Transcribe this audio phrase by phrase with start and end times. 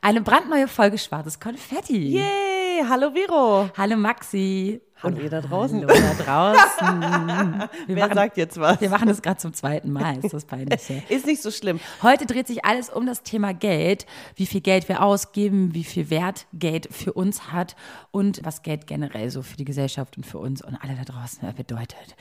[0.00, 2.10] Eine brandneue Folge Schwarzes Konfetti.
[2.16, 2.56] Yay!
[2.88, 3.70] Hallo Vero.
[3.76, 4.80] Hallo Maxi.
[5.02, 5.86] Hallo ihr da draußen.
[5.86, 7.00] Hallo da draußen.
[7.86, 8.80] Wir Wer machen, sagt jetzt was?
[8.80, 10.18] Wir machen das gerade zum zweiten Mal.
[10.24, 10.90] Ist das peinlich?
[11.08, 11.80] Ist nicht so schlimm.
[12.02, 16.10] Heute dreht sich alles um das Thema Geld, wie viel Geld wir ausgeben, wie viel
[16.10, 17.76] Wert Geld für uns hat
[18.10, 21.54] und was Geld generell so für die Gesellschaft und für uns und alle da draußen
[21.54, 22.16] bedeutet.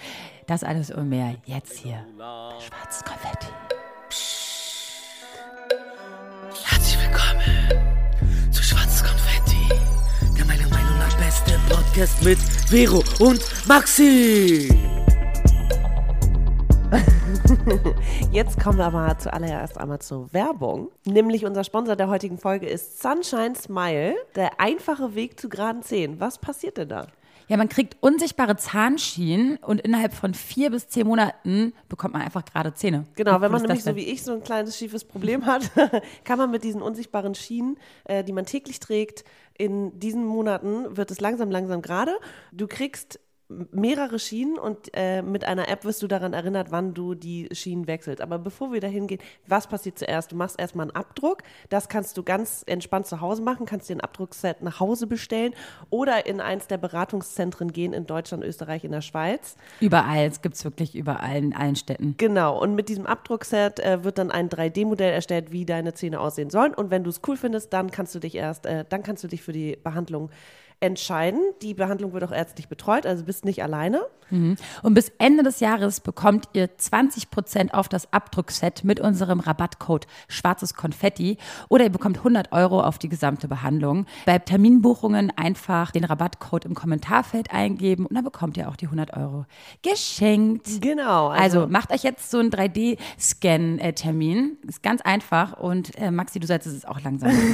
[0.48, 2.06] Das alles und mehr jetzt hier
[2.60, 3.75] Schwarzes Konfetti.
[11.36, 12.38] Meinung nach beste Podcast mit
[12.70, 14.70] Vero und Maxi.
[18.32, 20.90] Jetzt kommen wir aber zuallererst einmal zur Werbung.
[21.06, 26.20] Nämlich unser Sponsor der heutigen Folge ist Sunshine Smile, der einfache Weg zu geraden Zähnen.
[26.20, 27.08] Was passiert denn da?
[27.48, 32.44] Ja, man kriegt unsichtbare Zahnschienen und innerhalb von vier bis zehn Monaten bekommt man einfach
[32.44, 33.06] gerade Zähne.
[33.16, 35.72] Genau, wenn man nämlich so wie ich so ein kleines schiefes Problem hat,
[36.24, 39.24] kann man mit diesen unsichtbaren Schienen, äh, die man täglich trägt,
[39.58, 42.14] in diesen Monaten wird es langsam, langsam gerade.
[42.52, 47.14] Du kriegst mehrere Schienen und äh, mit einer App wirst du daran erinnert, wann du
[47.14, 48.22] die Schienen wechselst.
[48.22, 50.32] Aber bevor wir dahin gehen, was passiert zuerst?
[50.32, 51.44] Du machst erstmal einen Abdruck.
[51.70, 55.54] Das kannst du ganz entspannt zu Hause machen, kannst dir ein Abdruckset nach Hause bestellen
[55.92, 59.58] oder in eins der Beratungszentren gehen in Deutschland, Österreich, in der Schweiz.
[59.80, 62.16] Überall, es gibt es wirklich überall in allen Städten.
[62.18, 66.50] Genau, und mit diesem Abdruckset äh, wird dann ein 3D-Modell erstellt, wie deine Zähne aussehen
[66.50, 66.74] sollen.
[66.74, 69.28] Und wenn du es cool findest, dann kannst du dich erst, äh, dann kannst du
[69.28, 70.32] dich für die Behandlung
[70.80, 71.40] entscheiden.
[71.62, 74.06] Die Behandlung wird auch ärztlich betreut, also bist nicht alleine.
[74.82, 80.74] Und bis Ende des Jahres bekommt ihr 20% auf das Abdruckset mit unserem Rabattcode Schwarzes
[80.74, 81.38] Konfetti
[81.70, 84.08] oder ihr bekommt 100 Euro auf die gesamte Behandlung.
[84.26, 89.16] Bei Terminbuchungen einfach den Rabattcode im Kommentarfeld eingeben und dann bekommt ihr auch die 100
[89.16, 89.46] Euro
[89.84, 90.82] geschenkt.
[90.82, 91.28] Genau.
[91.28, 94.58] Also, macht euch jetzt so einen 3D-Scan-Termin.
[94.68, 95.60] Ist ganz einfach.
[95.60, 97.32] Und äh, Maxi, du solltest es auch langsam.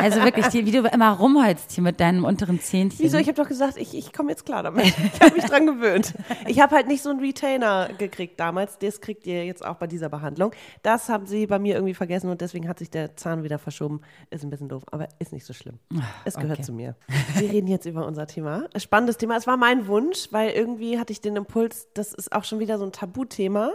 [0.00, 2.98] also wirklich, die, wie du immer rumholst hier mit deinem unteren Zähnchen.
[3.04, 3.18] Wieso?
[3.18, 4.84] Ich habe doch gesagt, ich, ich komme jetzt klar damit.
[5.14, 6.14] Ich habe mich dran gewöhnt.
[6.46, 8.78] Ich habe halt nicht so einen Retainer gekriegt damals.
[8.78, 10.52] Das kriegt ihr jetzt auch bei dieser Behandlung.
[10.82, 14.00] Das haben sie bei mir irgendwie vergessen und deswegen hat sich der Zahn wieder verschoben.
[14.30, 15.78] Ist ein bisschen doof, aber ist nicht so schlimm.
[16.24, 16.62] Es gehört okay.
[16.62, 16.96] zu mir.
[17.36, 18.64] Wir reden jetzt über unser Thema.
[18.76, 19.36] Spannendes Thema.
[19.36, 22.78] Es war mein Wunsch, weil irgendwie hatte ich den Impuls, das ist auch schon wieder
[22.78, 23.70] so ein Tabuthema.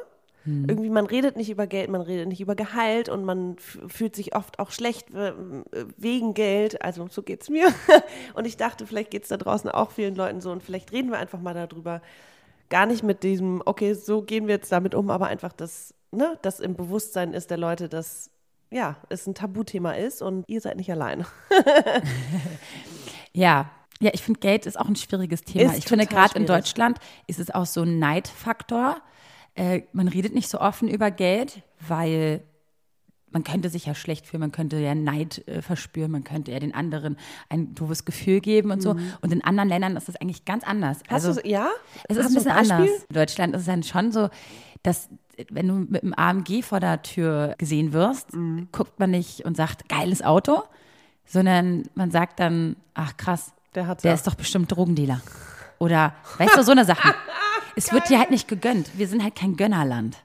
[0.45, 4.35] Irgendwie, man redet nicht über Geld, man redet nicht über Gehalt und man fühlt sich
[4.35, 5.07] oft auch schlecht
[5.97, 6.81] wegen Geld.
[6.81, 7.67] Also so geht's mir.
[8.33, 11.19] Und ich dachte, vielleicht geht's da draußen auch vielen Leuten so und vielleicht reden wir
[11.19, 12.01] einfach mal darüber.
[12.69, 16.37] Gar nicht mit diesem, okay, so gehen wir jetzt damit um, aber einfach, dass, ne,
[16.41, 18.31] dass im Bewusstsein ist der Leute, dass
[18.71, 21.25] ja, es ein Tabuthema ist und ihr seid nicht alleine.
[23.33, 23.69] Ja.
[24.01, 25.71] Ja, ich finde, Geld ist auch ein schwieriges Thema.
[25.71, 26.45] Ist ich finde, gerade in.
[26.45, 29.01] Deutschland ist es auch so ein Neidfaktor.
[29.59, 32.41] Äh, man redet nicht so offen über Geld, weil
[33.31, 36.59] man könnte sich ja schlecht fühlen, man könnte ja Neid äh, verspüren, man könnte ja
[36.59, 37.17] den anderen
[37.49, 38.95] ein doofes Gefühl geben und so.
[39.21, 40.99] Und in anderen Ländern ist das eigentlich ganz anders.
[40.99, 41.13] Mhm.
[41.13, 41.69] Hast also, ja?
[42.07, 42.71] es ist Hast ein bisschen Beispiel?
[42.75, 43.05] anders.
[43.09, 44.29] In Deutschland ist es dann schon so,
[44.81, 45.09] dass
[45.51, 48.69] wenn du mit dem AMG vor der Tür gesehen wirst, Mhm.
[48.71, 50.63] guckt man nicht und sagt, geiles Auto,
[51.25, 55.21] sondern man sagt dann, ach krass, Der der ist doch bestimmt Drogendealer.
[55.77, 57.13] Oder, weißt du, so eine Sache.
[57.79, 58.91] Es wird dir halt nicht gegönnt.
[58.97, 60.17] Wir sind halt kein Gönnerland.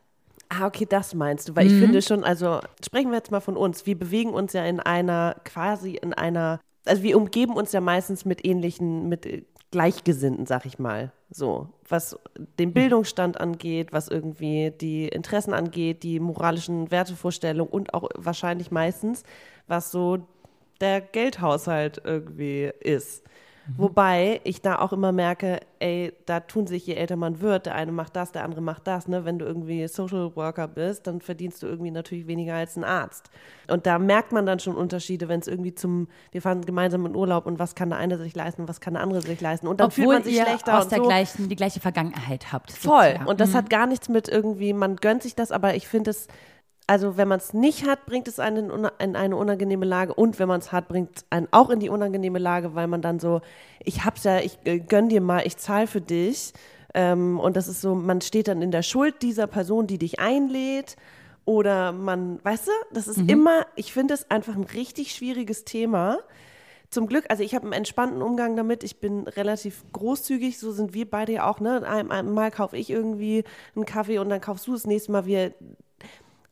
[0.49, 1.57] Ah, okay, das meinst du.
[1.57, 3.87] Weil ich finde schon, also sprechen wir jetzt mal von uns.
[3.87, 8.25] Wir bewegen uns ja in einer, quasi in einer, also wir umgeben uns ja meistens
[8.25, 11.13] mit ähnlichen, mit Gleichgesinnten, sag ich mal.
[11.31, 12.19] So, was
[12.59, 19.23] den Bildungsstand angeht, was irgendwie die Interessen angeht, die moralischen Wertevorstellungen und auch wahrscheinlich meistens,
[19.69, 20.19] was so
[20.81, 23.25] der Geldhaushalt irgendwie ist.
[23.77, 27.75] Wobei ich da auch immer merke, ey, da tun sich, je älter man wird, der
[27.75, 29.09] eine macht das, der andere macht das.
[29.09, 29.25] Ne?
[29.25, 33.31] Wenn du irgendwie Social Worker bist, dann verdienst du irgendwie natürlich weniger als ein Arzt.
[33.69, 37.17] Und da merkt man dann schon Unterschiede, wenn es irgendwie zum, wir fahren gemeinsam in
[37.17, 39.67] Urlaub und was kann der eine sich leisten und was kann der andere sich leisten.
[39.67, 41.05] Und dann fühlt Obwohl man sich ihr schlechter aus und der so.
[41.05, 42.71] gleichen, die gleiche Vergangenheit habt.
[42.73, 43.15] Voll.
[43.19, 43.25] Ja.
[43.25, 46.29] Und das hat gar nichts mit irgendwie, man gönnt sich das, aber ich finde es,
[46.87, 50.49] also wenn man es nicht hat, bringt es einen in eine unangenehme Lage und wenn
[50.49, 53.41] man es hat, bringt es einen auch in die unangenehme Lage, weil man dann so,
[53.83, 56.53] ich hab's ja, ich äh, gönn dir mal, ich zahle für dich.
[56.95, 60.21] Ähm, und das ist so, man steht dann in der Schuld dieser Person, die dich
[60.21, 60.97] einlädt.
[61.47, 66.19] Oder man, weißt du, das ist immer, ich finde es einfach ein richtig schwieriges Thema.
[66.91, 68.85] Zum Glück, also ich habe einen entspannten Umgang damit.
[68.85, 71.61] Ich bin relativ großzügig, so sind wir beide ja auch.
[71.61, 71.83] Ne?
[71.87, 73.45] Ein- Einmal kaufe ich irgendwie
[73.75, 75.27] einen Kaffee und dann kaufst du das nächste Mal.
[75.27, 75.53] Wir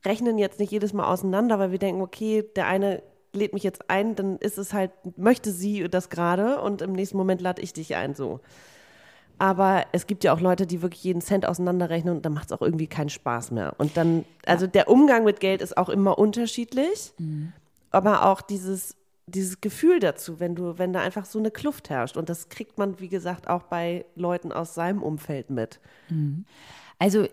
[0.05, 3.03] rechnen jetzt nicht jedes Mal auseinander, weil wir denken, okay, der eine
[3.33, 7.17] lädt mich jetzt ein, dann ist es halt, möchte sie das gerade und im nächsten
[7.17, 8.41] Moment lade ich dich ein, so.
[9.39, 12.53] Aber es gibt ja auch Leute, die wirklich jeden Cent auseinanderrechnen und dann macht es
[12.53, 13.75] auch irgendwie keinen Spaß mehr.
[13.79, 17.13] Und dann, also der Umgang mit Geld ist auch immer unterschiedlich.
[17.91, 18.97] aber auch dieses,
[19.27, 22.17] dieses Gefühl dazu, wenn du, wenn da einfach so eine Kluft herrscht.
[22.17, 25.81] Und das kriegt man, wie gesagt, auch bei Leuten aus seinem Umfeld mit.
[26.99, 27.27] Also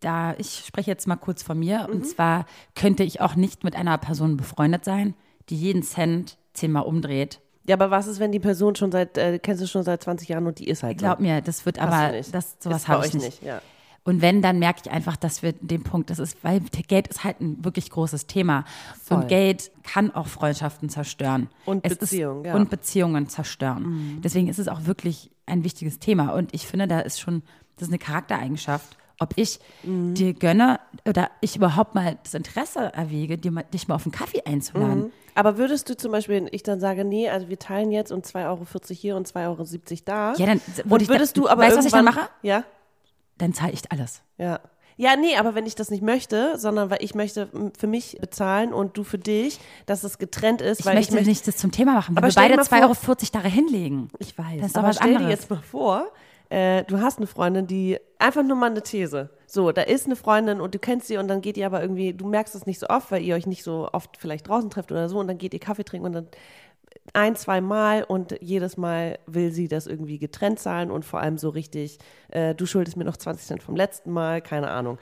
[0.00, 1.88] da, ich spreche jetzt mal kurz von mir.
[1.90, 5.14] Und zwar könnte ich auch nicht mit einer Person befreundet sein,
[5.48, 7.40] die jeden Cent zehnmal umdreht.
[7.66, 10.28] Ja, aber was ist, wenn die Person schon seit, äh, kennst du schon seit 20
[10.28, 11.22] Jahren und die ist halt Glaub so?
[11.22, 12.34] mir, das wird Hast aber, nicht.
[12.34, 13.42] das, sowas habe ich euch nicht.
[13.42, 13.60] ja.
[14.02, 17.22] Und wenn, dann merke ich einfach, dass wir den Punkt, das ist, weil Geld ist
[17.22, 18.64] halt ein wirklich großes Thema.
[19.02, 19.18] Voll.
[19.18, 21.50] Und Geld kann auch Freundschaften zerstören.
[21.66, 22.54] Und Es Beziehungen, ist, ja.
[22.54, 22.60] Mhm.
[22.60, 24.20] Und Beziehungen zerstören.
[24.24, 26.30] Deswegen ist es auch wirklich ein wichtiges Thema.
[26.32, 27.42] Und ich finde, da ist schon,
[27.76, 30.14] das ist eine Charaktereigenschaft, ob ich Mhm.
[30.14, 34.12] dir gönne oder ich überhaupt mal das Interesse erwäge, dir mal, dich mal auf einen
[34.12, 34.98] Kaffee einzuladen.
[35.04, 35.12] Mhm.
[35.36, 38.46] Aber würdest du zum Beispiel, ich dann sage, nee, also wir teilen jetzt und 2,40
[38.48, 40.32] Euro hier und 2,70 Euro da.
[40.34, 42.28] Ja, dann und würdest da- du aber weißt du, was ich dann mache?
[42.42, 42.64] Ja,
[43.38, 44.22] Dann zahle ich alles.
[44.38, 44.58] ja.
[44.96, 48.74] Ja, nee, aber wenn ich das nicht möchte, sondern weil ich möchte für mich bezahlen
[48.74, 51.56] und du für dich, dass es getrennt ist, Ich weil möchte ich möchte nicht das
[51.56, 54.08] zum Thema machen, weil Aber wir dir beide mal 2,40 vor- Euro da hinlegen.
[54.18, 54.60] Ich weiß.
[54.60, 55.40] Das ist aber was stell dir anderes.
[55.40, 56.08] jetzt mal vor,
[56.50, 59.30] äh, du hast eine Freundin, die einfach nur mal eine These.
[59.46, 62.12] So, da ist eine Freundin und du kennst sie und dann geht ihr aber irgendwie,
[62.12, 64.92] du merkst es nicht so oft, weil ihr euch nicht so oft vielleicht draußen trefft
[64.92, 66.26] oder so und dann geht ihr Kaffee trinken und dann
[67.12, 71.38] ein, zwei Mal und jedes Mal will sie das irgendwie getrennt zahlen und vor allem
[71.38, 71.98] so richtig,
[72.28, 74.98] äh, du schuldest mir noch 20 Cent vom letzten Mal, keine Ahnung.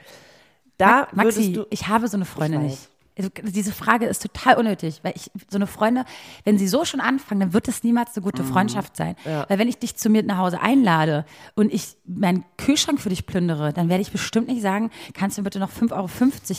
[0.76, 1.40] Da Ma- Maxi,
[1.70, 2.88] ich habe so eine Freundin Ich nicht.
[3.18, 6.04] Also, diese Frage ist total unnötig, weil ich so eine Freunde,
[6.44, 8.24] wenn sie so schon anfangen, dann wird es niemals eine Mhm.
[8.30, 9.16] gute Freundschaft sein.
[9.24, 11.24] Weil wenn ich dich zu mir nach Hause einlade
[11.56, 15.42] und ich meinen Kühlschrank für dich plündere, dann werde ich bestimmt nicht sagen, kannst du
[15.42, 16.08] mir bitte noch 5,50 Euro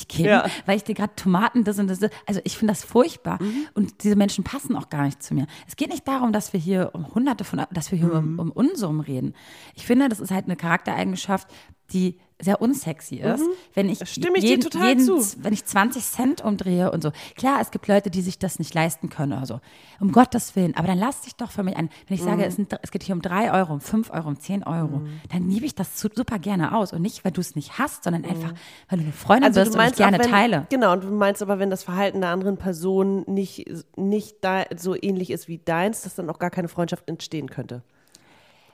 [0.08, 0.46] geben, Ja.
[0.66, 2.00] weil ich dir gerade Tomaten das und das.
[2.28, 3.42] Also ich finde das furchtbar.
[3.42, 3.68] Mhm.
[3.74, 5.48] Und diese Menschen passen auch gar nicht zu mir.
[5.68, 8.40] Es geht nicht darum, dass wir hier um hunderte von, dass wir hier um, Mhm.
[8.40, 9.34] um Unsummen reden.
[9.76, 11.48] Ich finde, das ist halt eine Charaktereigenschaft,
[11.94, 13.44] die sehr unsexy ist.
[13.74, 14.06] Wenn ich Mhm.
[14.06, 15.20] stimme ich dir jeden, total jeden, zu.
[15.44, 17.12] wenn ich 20 Cent umdrehe und so.
[17.36, 19.60] Klar, es gibt Leute, die sich das nicht leisten können oder so.
[20.00, 20.74] Um Gottes Willen.
[20.78, 21.90] Aber dann lass dich doch für mich ein.
[22.08, 22.48] Wenn ich sage, Mhm.
[22.48, 25.02] es, sind, es geht hier um 3 Euro, um 5 Euro, um 10 Euro,
[25.32, 26.94] dann liebe ich das su- super gerne aus.
[26.94, 28.54] Und nicht, weil du es nicht hast, sondern einfach,
[28.88, 30.22] weil du eine Freundin bist und ich gerne Mhm.
[30.22, 30.68] wenn, teile.
[30.70, 33.66] Genau, und du meinst aber, wenn das Verhalten der anderen Person nicht,
[33.98, 37.84] nicht da, so ähnlich ist wie deins, dass dann auch gar keine Freundschaft entstehen könnte.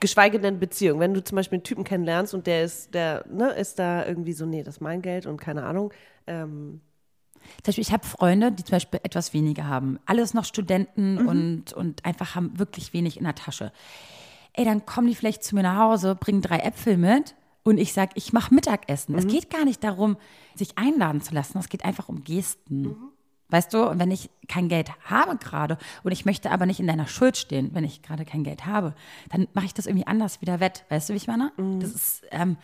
[0.00, 1.00] Geschweige denn Beziehung.
[1.00, 4.32] Wenn du zum Beispiel einen Typen kennenlernst und der ist, der, ne, ist da irgendwie
[4.32, 5.92] so, nee, das ist mein Geld und keine Ahnung.
[6.26, 6.80] Ähm,
[7.62, 9.98] Zum Beispiel, ich habe Freunde, die zum Beispiel etwas weniger haben.
[10.06, 13.72] Alles noch Studenten und, und einfach haben wirklich wenig in der Tasche.
[14.52, 17.92] Ey, dann kommen die vielleicht zu mir nach Hause, bringen drei Äpfel mit und ich
[17.92, 19.14] sage, ich mache Mittagessen.
[19.16, 20.16] Es geht gar nicht darum,
[20.54, 21.58] sich einladen zu lassen.
[21.58, 22.96] Es geht einfach um Gesten.
[23.48, 26.86] Weißt du, und wenn ich kein Geld habe gerade und ich möchte aber nicht in
[26.86, 28.94] deiner Schuld stehen, wenn ich gerade kein Geld habe,
[29.30, 30.84] dann mache ich das irgendwie anders wieder wett.
[30.88, 31.52] Weißt du, wie ich meine?
[31.78, 32.56] Das ist, ähm,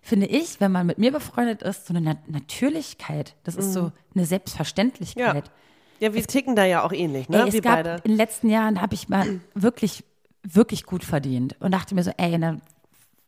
[0.00, 3.34] finde ich, wenn man mit mir befreundet ist, so eine Na Natürlichkeit.
[3.42, 5.50] Das ist so eine Selbstverständlichkeit.
[5.98, 7.42] ja, wir ticken da ja auch ähnlich, ne?
[7.42, 7.96] Ey, es gab, beide.
[8.04, 10.04] in den letzten Jahren habe ich mal wirklich,
[10.44, 12.62] wirklich gut verdient und dachte mir so, ey, dann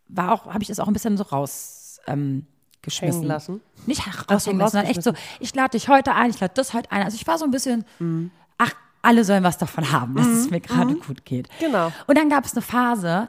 [0.07, 2.47] war auch, habe ich das auch ein bisschen so raus ähm,
[2.83, 3.21] geschmissen.
[3.21, 3.61] Hängen lassen?
[3.87, 6.91] Nicht raushängen lassen, sondern echt so, ich lade dich heute ein, ich lade das heute
[6.93, 7.03] ein.
[7.03, 8.31] Also ich war so ein bisschen, Mhm.
[8.59, 8.73] ach,
[9.03, 11.49] alle sollen was davon haben, dass es mir gerade gut geht.
[11.59, 11.91] Genau.
[12.07, 13.29] Und dann gab es eine Phase,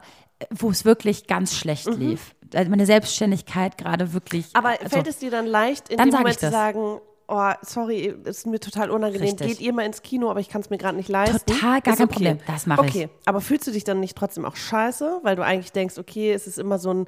[0.50, 2.34] wo es wirklich ganz schlecht lief.
[2.54, 4.46] Also meine Selbstständigkeit gerade wirklich.
[4.46, 4.50] Mhm.
[4.54, 8.14] Aber also, fällt es dir dann leicht, in Dann dem Moment zu sagen, oh, sorry,
[8.24, 9.46] es ist mir total unangenehm, Richtig.
[9.46, 11.38] geht ihr mal ins Kino, aber ich kann es mir gerade nicht leisten?
[11.50, 12.38] Total, gar Ist kein Problem.
[12.46, 12.94] Das mache ich.
[12.94, 16.32] Okay, aber fühlst du dich dann nicht trotzdem auch scheiße, weil du eigentlich denkst, okay,
[16.32, 17.06] es ist immer so ein,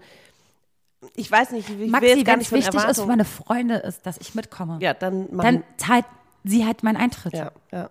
[1.15, 4.35] ich weiß nicht, ich Maxi, wenn es wichtig ist für meine Freunde, ist, dass ich
[4.35, 4.79] mitkomme.
[4.81, 6.05] Ja, dann Dann zahlt
[6.45, 7.33] sie halt meinen Eintritt.
[7.35, 7.91] ja, ja,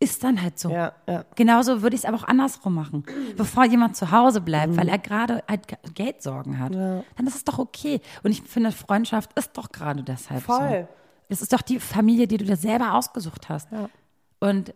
[0.00, 0.70] Ist dann halt so.
[0.70, 1.24] ja, ja.
[1.36, 3.04] Genauso würde ich es aber auch andersrum machen.
[3.36, 7.44] Bevor jemand zu Hause bleibt, weil er gerade halt Ge- Geldsorgen hat, dann ist es
[7.44, 8.00] doch okay.
[8.22, 10.86] Und ich finde, Freundschaft ist doch gerade deshalb Voll.
[10.88, 10.94] so.
[11.28, 13.68] Es ist doch die Familie, die du dir selber ausgesucht hast.
[14.40, 14.74] Und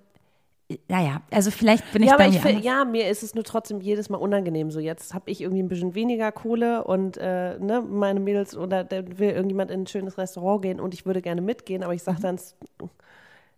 [0.89, 3.45] naja, also vielleicht bin ich Ja, da aber ich find, ja, mir ist es nur
[3.45, 4.71] trotzdem jedes Mal unangenehm.
[4.71, 8.89] So, jetzt habe ich irgendwie ein bisschen weniger Kohle und äh, ne, meine Mädels oder
[8.91, 12.05] will irgendjemand in ein schönes Restaurant gehen und ich würde gerne mitgehen, aber ich Mhm.
[12.05, 12.39] sage dann,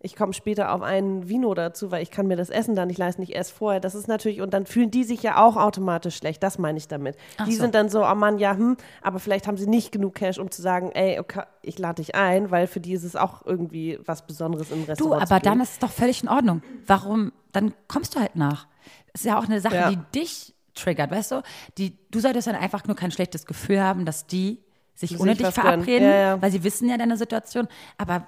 [0.02, 2.98] ich komme später auf einen Vino dazu, weil ich kann mir das Essen da nicht
[2.98, 3.80] leisten, ich esse vorher.
[3.80, 6.88] Das ist natürlich, und dann fühlen die sich ja auch automatisch schlecht, das meine ich
[6.88, 7.16] damit.
[7.46, 7.62] die so.
[7.62, 10.50] sind dann so, oh Mann, ja, hm, aber vielleicht haben sie nicht genug Cash, um
[10.50, 13.98] zu sagen, ey, okay, ich lade dich ein, weil für die ist es auch irgendwie
[14.06, 15.28] was Besonderes im Du, Restaurant.
[15.28, 16.62] zu aber dann ist es doch völlig in Ordnung.
[16.86, 17.32] Warum?
[17.52, 18.66] Dann kommst du halt nach.
[19.12, 19.90] Das ist ja auch eine Sache, Ja.
[19.90, 21.42] die dich triggert, weißt du?
[21.78, 24.60] Die, du solltest dann einfach nur kein schlechtes Gefühl haben, dass die
[25.00, 26.42] sich ohne dich verabreden, Ja, ja.
[26.42, 27.66] weil sie wissen ja deine Situation.
[27.98, 28.26] Aber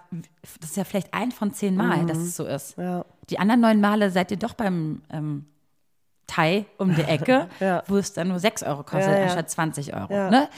[0.61, 2.79] das ist ja vielleicht ein von zehn Mal, dass es so ist.
[2.79, 2.85] Mhm.
[2.85, 3.05] Ja.
[3.31, 5.45] Die anderen neun Male seid ihr doch beim ähm,
[6.27, 7.49] Thai um die Ecke,
[7.87, 10.13] wo es dann nur 6 Euro kostet, anstatt 20 Euro.
[10.31, 10.49] Ne?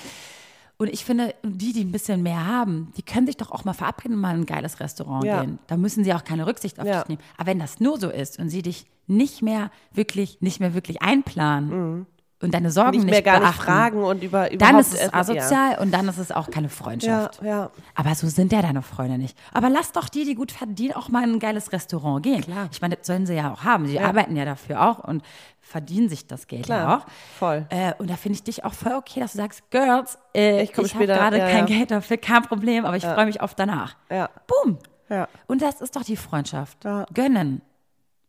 [0.77, 3.75] Und ich finde, die, die ein bisschen mehr haben, die können sich doch auch mal
[3.75, 5.59] verabreden und mal in ein geiles Restaurant gehen.
[5.69, 7.23] Da müssen sie auch keine Rücksicht auf dich nehmen.
[7.37, 11.03] Aber wenn das nur so ist und sie dich nicht mehr wirklich, nicht mehr wirklich
[11.03, 12.07] einplanen
[12.43, 12.91] und deine Sorgen.
[12.91, 16.09] Nicht nicht, mehr gar nicht beachten, fragen und über dann ist es asozial und dann
[16.09, 17.43] ist es auch keine Ja, Freundschaft.
[17.43, 17.49] ja.
[17.49, 17.71] ja.
[17.95, 19.39] Aber so sind ja deine Freunde nicht.
[19.53, 22.43] Aber lass doch die, die gut verdienen, auch mal in ein geiles Restaurant gehen.
[22.43, 22.69] Klar.
[22.71, 23.87] Ich meine, das sollen sie ja auch haben.
[23.87, 25.23] Sie arbeiten ja dafür auch und
[25.61, 27.07] verdienen sich das Geld ja Klar, auch.
[27.39, 27.67] voll.
[27.71, 30.77] Äh, und da finde ich dich auch voll okay, dass du sagst, Girls, äh, Ich
[30.77, 31.77] ich, habe gerade ja, kein ja.
[31.79, 33.97] Geld dafür, kein Problem, aber ich freue mich auf danach.
[34.11, 34.29] Ja.
[34.47, 34.79] Boom.
[35.09, 35.29] Ja.
[35.47, 36.85] Und das ist doch die Freundschaft.
[36.85, 37.07] Ja.
[37.15, 37.63] Gönnen.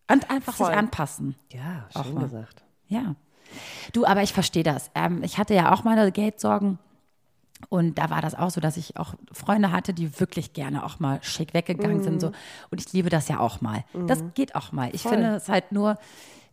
[0.10, 0.68] Und einfach Voll.
[0.68, 1.36] sich anpassen.
[1.52, 2.64] Ja, schön gesagt.
[2.88, 3.16] Ja.
[3.94, 4.89] Du, aber ich verstehe das.
[4.96, 6.80] Ähm, ich hatte ja auch meine Geldsorgen.
[7.70, 11.00] Und da war das auch so, dass ich auch Freunde hatte, die wirklich gerne auch
[11.00, 12.20] mal schick weggegangen sind.
[12.20, 12.27] So.
[12.70, 13.86] Und ich liebe das ja auch mal.
[14.08, 14.89] Das geht auch mal.
[14.94, 15.13] Ich Voll.
[15.13, 15.98] finde es halt nur,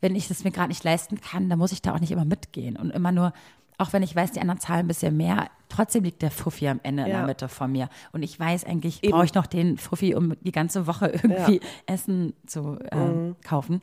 [0.01, 2.25] wenn ich es mir gerade nicht leisten kann, dann muss ich da auch nicht immer
[2.25, 2.77] mitgehen.
[2.77, 3.33] Und immer nur,
[3.79, 6.79] auch wenn ich weiß, die anderen zahlen ein bisschen mehr, trotzdem liegt der Fuffi am
[6.85, 7.19] Ende in Ja.
[7.19, 7.89] der Mitte von mir.
[8.13, 12.33] Und ich weiß eigentlich, brauche ich noch den Fuffi, um die ganze Woche irgendwie Essen
[12.47, 13.37] zu äh, Mhm.
[13.43, 13.83] kaufen.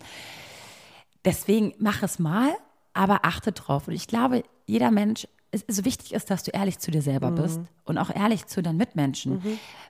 [1.26, 2.50] Deswegen mach es mal,
[2.94, 3.88] aber achte drauf.
[3.88, 7.32] Und ich glaube, jeder Mensch, es so wichtig ist, dass du ehrlich zu dir selber
[7.32, 9.42] bist und auch ehrlich zu deinen Mitmenschen.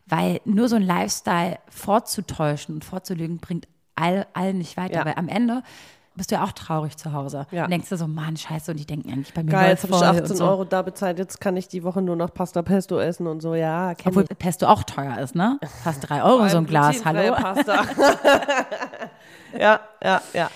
[0.05, 4.99] Weil nur so ein Lifestyle vorzutäuschen und vorzulügen, bringt all, allen nicht weiter.
[4.99, 5.05] Ja.
[5.05, 5.63] Weil am Ende
[6.15, 7.45] bist du ja auch traurig zu Hause.
[7.51, 7.63] Ja.
[7.63, 9.93] Und denkst du so, Mann, scheiße, und die denken eigentlich bei mir Geil, jetzt habe
[9.93, 10.45] ich voll 18 und so.
[10.45, 13.55] Euro da bezahlt, jetzt kann ich die Woche nur noch Pasta Pesto essen und so,
[13.55, 14.37] ja, Obwohl ich.
[14.37, 15.59] Pesto auch teuer ist, ne?
[15.83, 17.33] Fast drei Euro so ein Glas, hallo?
[17.35, 17.83] Pasta.
[19.57, 20.49] ja, ja, ja.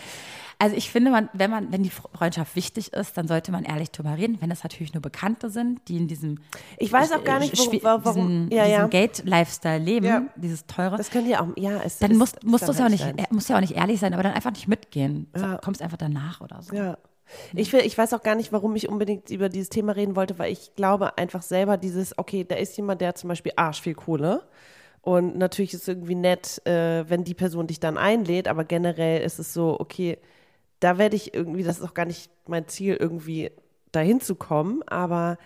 [0.64, 3.92] Also ich finde, man, wenn man, wenn die Freundschaft wichtig ist, dann sollte man ehrlich
[3.92, 4.38] drüber reden.
[4.40, 6.40] Wenn es natürlich nur Bekannte sind, die in diesem
[6.78, 8.88] Ich weiß auch gar nicht, warum, warum diesen, ja, ja.
[8.88, 10.22] Gate-Lifestyle leben, Ja.
[10.38, 10.96] dieses teure.
[10.96, 12.86] Das können die auch, ja, es dann ist- musst, ist musst dann du es ja
[12.86, 15.28] auch halt nicht, äh, musst ja auch nicht ehrlich sein, aber dann einfach nicht mitgehen.
[15.36, 15.58] Ja.
[15.58, 16.74] Kommst einfach danach oder so.
[16.74, 16.98] Ja.
[17.54, 20.40] Ich, will, ich weiß auch gar nicht, warum ich unbedingt über dieses Thema reden wollte,
[20.40, 23.96] weil ich glaube einfach selber dieses, okay, da ist jemand, der zum Beispiel arsch viel
[23.96, 24.44] Kohle.
[25.02, 29.22] Und natürlich ist es irgendwie nett, äh, wenn die Person dich dann einlädt, aber generell
[29.22, 30.18] ist es so, okay,
[30.84, 33.52] da werde ich irgendwie, das ist auch gar nicht mein Ziel, irgendwie
[33.94, 35.38] dahin zu kommen, aber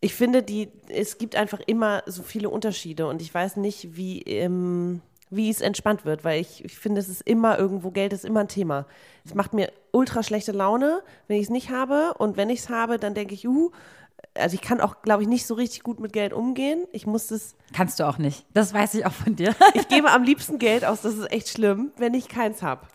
[0.00, 4.22] ich finde, die, es gibt einfach immer so viele Unterschiede und ich weiß nicht, wie,
[4.22, 8.24] ähm, wie es entspannt wird, weil ich, ich finde, es ist immer irgendwo, Geld ist
[8.24, 8.86] immer ein Thema.
[9.24, 12.68] Es macht mir ultra schlechte Laune, wenn ich es nicht habe und wenn ich es
[12.68, 13.70] habe, dann denke ich, uh,
[14.34, 16.84] also ich kann auch, glaube ich, nicht so richtig gut mit Geld umgehen.
[16.92, 18.44] Ich muss das, Kannst du auch nicht.
[18.52, 19.54] Das weiß ich auch von dir.
[19.74, 22.86] ich gebe am liebsten Geld aus, das ist echt schlimm, wenn ich keins habe.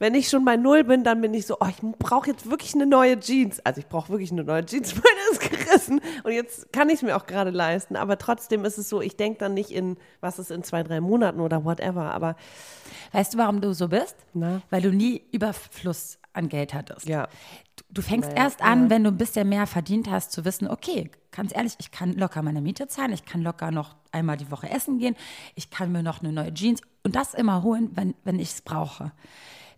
[0.00, 2.74] Wenn ich schon bei Null bin, dann bin ich so, oh, ich brauche jetzt wirklich
[2.74, 3.60] eine neue Jeans.
[3.60, 6.00] Also ich brauche wirklich eine neue Jeans, meine ist gerissen.
[6.24, 7.94] Und jetzt kann ich es mir auch gerade leisten.
[7.94, 11.00] Aber trotzdem ist es so, ich denke dann nicht in, was ist in zwei, drei
[11.00, 12.12] Monaten oder whatever.
[12.12, 12.34] Aber
[13.12, 14.16] Weißt du, warum du so bist?
[14.34, 14.62] Na?
[14.70, 17.06] Weil du nie Überfluss an Geld hattest.
[17.06, 17.28] Ja.
[17.76, 20.68] Du, du fängst Naja, erst an, wenn du ein bisschen mehr verdient hast, zu wissen,
[20.68, 24.50] okay, ganz ehrlich, ich kann locker meine Miete zahlen, ich kann locker noch einmal die
[24.50, 25.16] Woche essen gehen,
[25.56, 28.62] ich kann mir noch eine neue Jeans und das immer holen, wenn, wenn ich es
[28.62, 29.10] brauche.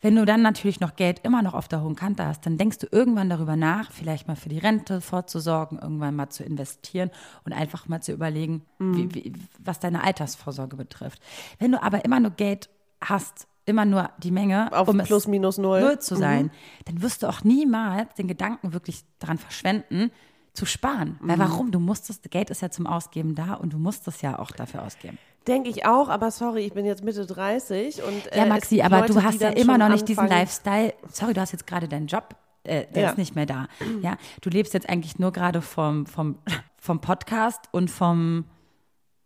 [0.03, 2.79] Wenn du dann natürlich noch Geld immer noch auf der hohen Kante hast, dann denkst
[2.79, 7.11] du irgendwann darüber nach, vielleicht mal für die Rente vorzusorgen, irgendwann mal zu investieren
[7.45, 11.23] und einfach mal zu überlegen, wie, wie, was deine Altersvorsorge betrifft.
[11.59, 12.69] Wenn du aber immer nur Geld
[13.01, 15.81] hast, immer nur die Menge, Auf um plus, minus null.
[15.81, 16.51] null zu sein,
[16.87, 20.11] dann wirst du auch niemals den Gedanken wirklich daran verschwenden,
[20.53, 21.19] zu sparen.
[21.21, 21.71] Weil warum?
[21.71, 24.51] Du musst das, Geld ist ja zum Ausgeben da und du musst es ja auch
[24.51, 25.19] dafür ausgeben.
[25.49, 29.01] Denke ich auch, aber sorry, ich bin jetzt Mitte 30 und äh, Ja, Maxi, aber
[29.01, 30.95] Leute, du hast ja immer noch nicht diesen anfangen- Lifestyle.
[31.11, 33.11] Sorry, du hast jetzt gerade deinen Job, äh, der Ja.
[33.11, 33.67] ist nicht mehr da.
[34.03, 36.39] Ja, du lebst jetzt eigentlich nur gerade vom, vom,
[36.79, 38.45] vom Podcast und vom,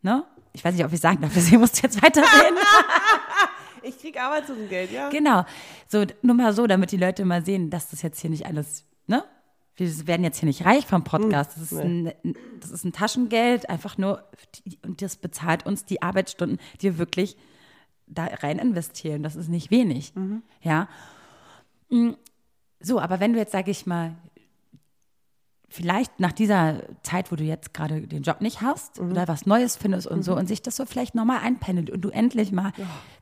[0.03, 0.25] ne?
[0.55, 2.57] Ich weiß nicht, ob ich sagen darf, deswegen musst du jetzt weiterreden.
[3.83, 5.11] Ich krieg Arbeitslosengeld, ja.
[5.11, 5.45] Genau.
[5.87, 8.85] So, nur mal so, damit die Leute mal sehen, dass das jetzt hier nicht alles,
[9.07, 9.23] ne?
[9.77, 11.53] Wir werden jetzt hier nicht reich vom Podcast.
[11.57, 12.13] Das ist, ein,
[12.61, 14.25] das ist ein Taschengeld, einfach nur,
[14.83, 17.37] und das bezahlt uns die Arbeitsstunden, die wir wirklich
[18.07, 19.23] da rein investieren.
[19.23, 20.13] Das ist nicht wenig.
[20.63, 20.89] Ja.
[21.91, 22.13] Mm,
[22.81, 24.15] So, aber wenn du jetzt, sage ich mal,
[25.69, 29.11] vielleicht nach dieser Zeit, wo du jetzt gerade den Job nicht hast Mhm.
[29.11, 32.09] oder was Neues findest und so und sich das so vielleicht nochmal einpendelt und du
[32.11, 32.73] endlich mal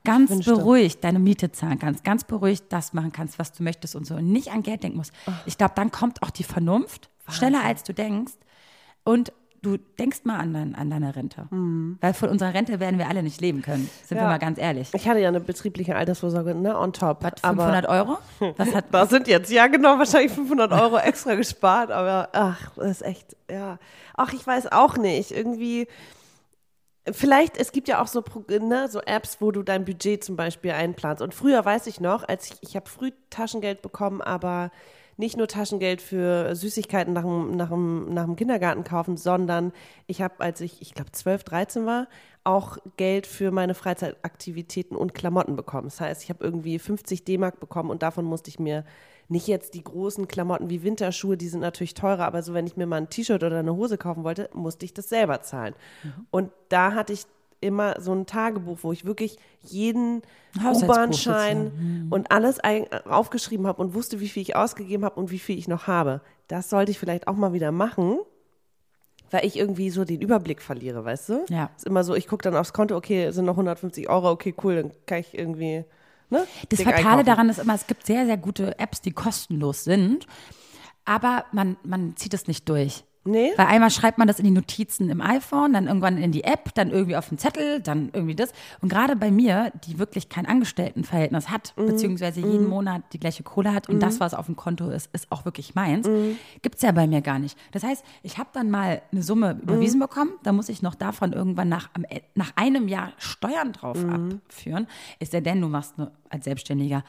[0.03, 0.53] ganz wünschte.
[0.53, 4.15] beruhigt deine Miete zahlen kannst, ganz beruhigt das machen kannst, was du möchtest und so
[4.15, 5.11] und nicht an Geld denken musst.
[5.47, 8.33] Ich glaube, dann kommt auch die Vernunft schneller als du denkst
[9.03, 9.33] und
[9.65, 11.47] du denkst mal an, dein, an deine Rente.
[12.01, 14.23] Weil von unserer Rente werden wir alle nicht leben können, sind wir Mhm.
[14.23, 14.29] Ja.
[14.29, 14.89] mal ganz ehrlich.
[14.93, 17.23] Ich hatte ja eine betriebliche Altersvorsorge, ne, on top.
[17.23, 18.17] Was, aber 500 Euro?
[18.57, 22.91] Was hat, Das sind jetzt, ja genau, wahrscheinlich 500 Euro extra gespart, aber ach, das
[22.91, 23.79] ist echt, ja.
[24.15, 25.87] Ach, ich weiß auch nicht, irgendwie,
[27.11, 30.71] vielleicht, es gibt ja auch so, ne, so Apps, wo du dein Budget zum Beispiel
[30.71, 31.21] einplanst.
[31.21, 34.71] Und früher weiß ich noch, als ich, ich habe früh Taschengeld bekommen, aber
[35.17, 39.71] nicht nur Taschengeld für Süßigkeiten nach dem, nach dem, nach dem Kindergarten kaufen, sondern
[40.07, 42.07] ich habe, als ich, ich glaube, 12, 13 war,
[42.43, 45.87] auch Geld für meine Freizeitaktivitäten und Klamotten bekommen.
[45.87, 48.85] Das heißt, ich habe irgendwie 50 D-Mark bekommen und davon musste ich mir
[49.27, 52.77] nicht jetzt die großen Klamotten wie Winterschuhe, die sind natürlich teurer, aber so, wenn ich
[52.77, 55.73] mir mal ein T-Shirt oder eine Hose kaufen wollte, musste ich das selber zahlen.
[56.29, 57.25] Und da hatte ich
[57.61, 60.21] immer so ein Tagebuch, wo ich wirklich jeden
[60.63, 61.71] U-Bahn-Schein
[62.09, 62.13] sozusagen.
[62.13, 65.57] und alles ein, aufgeschrieben habe und wusste, wie viel ich ausgegeben habe und wie viel
[65.57, 66.21] ich noch habe.
[66.47, 68.19] Das sollte ich vielleicht auch mal wieder machen,
[69.31, 71.45] weil ich irgendwie so den Überblick verliere, weißt du?
[71.49, 71.69] Ja.
[71.75, 74.53] Ist immer so, ich gucke dann aufs Konto, okay, es sind noch 150 Euro, okay,
[74.63, 75.83] cool, dann kann ich irgendwie.
[76.29, 77.25] Ne, Das Fatale einkaufen.
[77.25, 80.25] daran ist immer, es gibt sehr, sehr gute Apps, die kostenlos sind,
[81.05, 83.03] aber man, man zieht es nicht durch.
[83.27, 83.51] Nee?
[83.57, 86.73] Weil einmal schreibt man das in die Notizen im iPhone, dann irgendwann in die App,
[86.75, 88.51] dann irgendwie auf den Zettel, dann irgendwie das.
[88.81, 91.87] Und gerade bei mir, die wirklich kein Angestelltenverhältnis hat, Mhm.
[91.87, 95.31] beziehungsweise jeden Monat die gleiche Kohle hat und das, was auf dem Konto ist, ist
[95.31, 96.37] auch wirklich meins, Mhm.
[96.61, 97.57] gibt's ja bei mir gar nicht.
[97.71, 99.61] Das heißt, ich habe dann mal eine Summe Mhm.
[99.61, 103.97] überwiesen bekommen, da muss ich noch davon irgendwann nach, E- nach einem Jahr Steuern drauf
[103.97, 104.39] Mhm.
[104.45, 104.87] abführen.
[105.19, 107.03] Ist ja denn, du machst eine, als Selbstständiger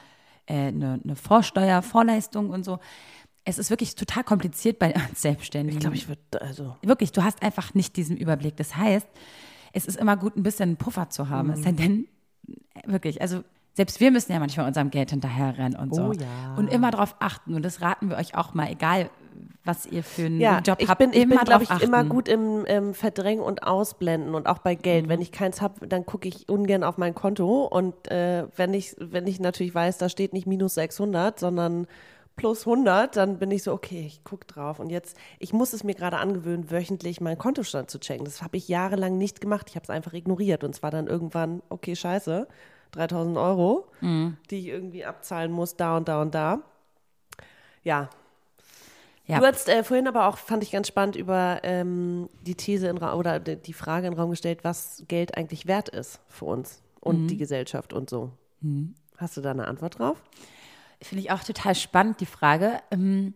[0.49, 2.79] äh, eine, eine Vorsteuer, Vorleistung und so.
[3.47, 5.77] Es ist wirklich total kompliziert bei Selbstständigen.
[5.77, 6.75] Ich glaube, ich würde, also.
[6.81, 8.57] Wirklich, du hast einfach nicht diesen Überblick.
[8.57, 9.07] Das heißt,
[9.71, 11.51] es ist immer gut, ein bisschen einen Puffer zu haben.
[11.51, 12.07] Es sei denn,
[12.85, 16.07] wirklich, also selbst wir müssen ja manchmal unserem Geld hinterherrennen und so.
[16.07, 16.55] Oh ja.
[16.57, 17.53] Und immer darauf achten.
[17.53, 19.09] Und das raten wir euch auch mal, egal
[19.63, 21.97] was ihr für einen Ja, Job ich habt, bin, ich immer bin glaube ich, immer
[21.99, 22.09] achten.
[22.09, 25.05] gut im ähm, Verdrängen und Ausblenden und auch bei Geld.
[25.05, 25.09] Mhm.
[25.09, 27.65] Wenn ich keins habe, dann gucke ich ungern auf mein Konto.
[27.65, 31.87] Und äh, wenn, ich, wenn ich natürlich weiß, da steht nicht minus 600, sondern
[32.37, 34.79] plus 100, dann bin ich so, okay, ich gucke drauf.
[34.79, 38.23] Und jetzt, ich muss es mir gerade angewöhnen, wöchentlich meinen Kontostand zu checken.
[38.23, 39.67] Das habe ich jahrelang nicht gemacht.
[39.69, 40.63] Ich habe es einfach ignoriert.
[40.63, 42.47] Und zwar dann irgendwann, okay, scheiße,
[42.91, 44.37] 3000 Euro, Mhm.
[44.49, 46.61] die ich irgendwie abzahlen muss, da und da und da.
[47.83, 48.09] Ja,
[49.25, 49.39] Ja.
[49.39, 52.97] Du hast äh, vorhin aber auch, fand ich ganz spannend, über ähm, die These in
[52.99, 57.23] oder die Frage in den Raum gestellt, was Geld eigentlich wert ist für uns und
[57.23, 57.27] Mhm.
[57.27, 58.31] die Gesellschaft und so.
[59.17, 60.21] Hast du da eine Antwort drauf?
[61.01, 62.81] Finde ich auch total spannend, die Frage.
[62.91, 63.33] Ähm,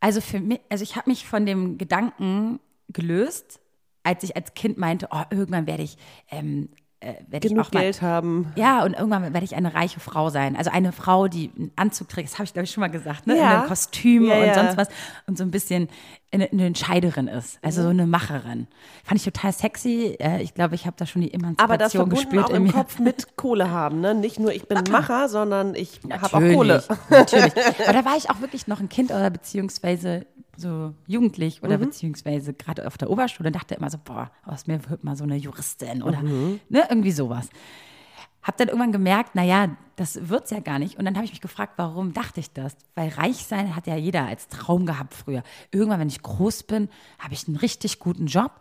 [0.00, 3.60] Also für mich, also ich habe mich von dem Gedanken gelöst,
[4.04, 5.96] als ich als Kind meinte, oh, irgendwann werde ich,
[6.30, 6.68] ähm,
[7.00, 8.52] äh, werde ich Genug auch mal, Geld haben.
[8.56, 10.56] Ja, und irgendwann werde ich eine reiche Frau sein.
[10.56, 13.26] Also eine Frau, die einen Anzug trägt, das habe ich glaube ich schon mal gesagt,
[13.26, 13.36] ne?
[13.36, 13.42] Ja.
[13.52, 14.54] In einem Kostüm Ja, und ja.
[14.54, 14.88] sonst was
[15.26, 15.88] und so ein bisschen
[16.32, 17.84] eine, eine Entscheiderin ist, also Mhm.
[17.84, 18.66] so eine Macherin.
[19.04, 20.16] Fand ich total sexy.
[20.20, 22.72] Äh, Ich glaube, ich habe da schon die Emanzipation Aber das gespürt auch im mir.
[22.72, 24.14] Kopf mit Kohle haben, ne?
[24.14, 26.82] Nicht nur ich bin Macher, sondern ich habe auch Kohle.
[27.10, 27.52] Natürlich.
[27.86, 30.26] Aber da war ich auch wirklich noch ein Kind oder beziehungsweise
[30.58, 31.82] so jugendlich oder Mhm.
[31.82, 35.24] beziehungsweise gerade auf der Oberschule und dachte immer so, boah, aus mir wird mal so
[35.24, 36.60] eine Juristin oder Mhm.
[36.68, 37.48] ne, irgendwie sowas.
[38.42, 40.98] Hab dann irgendwann gemerkt, naja, das wird's ja gar nicht.
[40.98, 42.76] Und dann habe ich mich gefragt, warum dachte ich das?
[42.94, 45.42] Weil reich sein hat ja jeder als Traum gehabt früher.
[45.70, 48.52] Irgendwann, wenn ich groß bin, habe ich einen richtig guten Job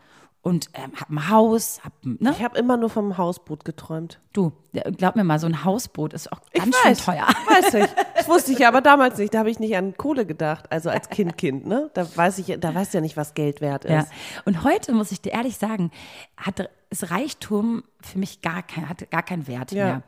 [0.47, 2.31] und ähm, habe ein Haus, hab, ne?
[2.31, 4.21] Ich habe immer nur vom Hausboot geträumt.
[4.31, 4.53] Du,
[4.95, 7.27] glaub mir mal, so ein Hausboot ist auch Ich ganz weiß, schön teuer.
[7.47, 7.89] Weiß ich.
[8.15, 9.33] Das wusste ich ja aber damals nicht.
[9.33, 10.71] Da habe ich nicht an Kohle gedacht.
[10.71, 11.91] Also als Kind, Kind, ne?
[11.93, 13.91] Da weiß ich, da weißt du ja nicht, was Geld wert ist.
[13.91, 14.05] Ja.
[14.45, 15.91] Und heute muss ich dir ehrlich sagen,
[16.36, 19.86] hat ist Reichtum für mich gar kein, hat gar keinen Wert Ja.
[19.86, 20.03] mehr.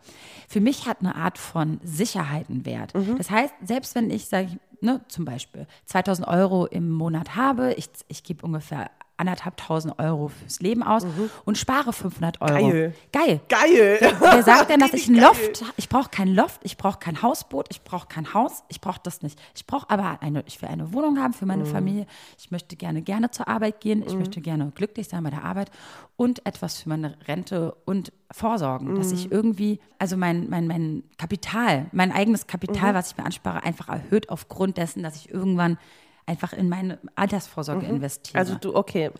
[0.47, 2.95] Für mich hat eine Art von Sicherheit einen Wert.
[2.95, 3.17] Mhm.
[3.17, 7.89] Das heißt, selbst wenn ich sage, ne, zum Beispiel 2000 Euro im Monat habe, ich,
[8.07, 11.05] ich gebe ungefähr anderthalbtausend Euro fürs Leben aus
[11.45, 12.67] und spare 500 Euro.
[12.67, 12.93] Mhm.
[13.11, 13.41] Geil.
[13.47, 13.97] Geil.
[13.99, 14.17] Geil.
[14.19, 15.23] Wer sagt denn, dass ich ein Geil.
[15.23, 18.99] Loft, ich brauche kein Loft, ich brauche kein Hausboot, ich brauche kein Haus, ich brauche
[19.03, 19.39] das nicht.
[19.55, 22.05] Ich brauche aber eine, ich will eine Wohnung haben für meine Familie.
[22.37, 24.03] Ich möchte gerne, gerne zur Arbeit gehen.
[24.07, 25.71] Ich möchte gerne glücklich sein bei der Arbeit
[26.15, 31.87] und etwas für meine Rente und vorsorgen, dass ich irgendwie, also mein, mein, mein Kapital,
[31.91, 35.77] mein eigenes Kapital, was ich mir anspare, einfach erhöht aufgrund dessen, dass ich irgendwann
[36.29, 38.37] einfach in meine Altersvorsorge investiere.
[38.37, 39.11] Also du, okay.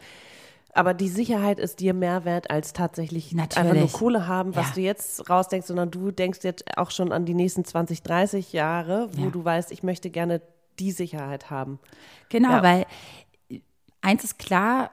[0.73, 3.93] Aber die Sicherheit ist dir mehr wert als tatsächlich einfach nur Natürlich.
[3.93, 4.73] Kohle haben, was Ja.
[4.75, 9.09] du jetzt rausdenkst, sondern du denkst jetzt auch schon an die nächsten 20, 30 Jahre,
[9.13, 9.29] wo Ja.
[9.31, 10.41] du weißt, ich möchte gerne
[10.77, 11.79] die Sicherheit haben.
[12.29, 12.63] Genau, Ja.
[12.63, 12.85] weil
[14.01, 14.91] eins ist klar,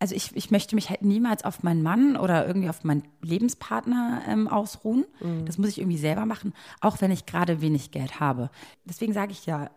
[0.00, 4.22] also ich, ich möchte mich halt niemals auf meinen Mann oder irgendwie auf meinen Lebenspartner
[4.26, 5.04] ähm, ausruhen.
[5.44, 8.50] Das muss ich irgendwie selber machen, auch wenn ich gerade wenig Geld habe.
[8.86, 9.70] Deswegen sage ich ja,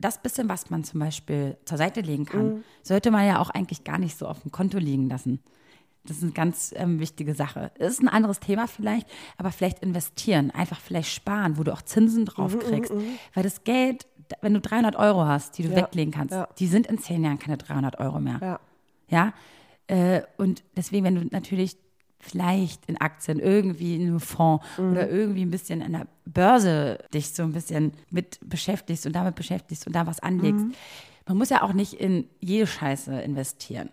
[0.00, 3.84] das bisschen, was man zum Beispiel zur Seite legen kann, sollte man ja auch eigentlich
[3.84, 5.40] gar nicht so auf dem Konto liegen lassen.
[6.04, 7.70] Das ist eine ganz ähm, wichtige Sache.
[7.78, 12.24] Ist ein anderes Thema vielleicht, aber vielleicht investieren, einfach vielleicht sparen, wo du auch Zinsen
[12.24, 12.92] drauf kriegst.
[13.34, 14.06] Weil das Geld,
[14.40, 16.48] wenn du 300 Euro hast, die du Ja, weglegen kannst, ja.
[16.58, 18.38] die sind in zehn Jahren keine 300 Euro mehr.
[18.40, 18.60] Ja.
[19.08, 19.32] Ja.
[19.88, 21.76] Äh, und deswegen, wenn du natürlich
[22.20, 27.32] vielleicht in Aktien, irgendwie in einem Fonds oder irgendwie ein bisschen an der Börse dich
[27.32, 30.64] so ein bisschen mit beschäftigst und damit beschäftigst und da was anlegst.
[31.26, 33.90] Man muss ja auch nicht in jede Scheiße investieren.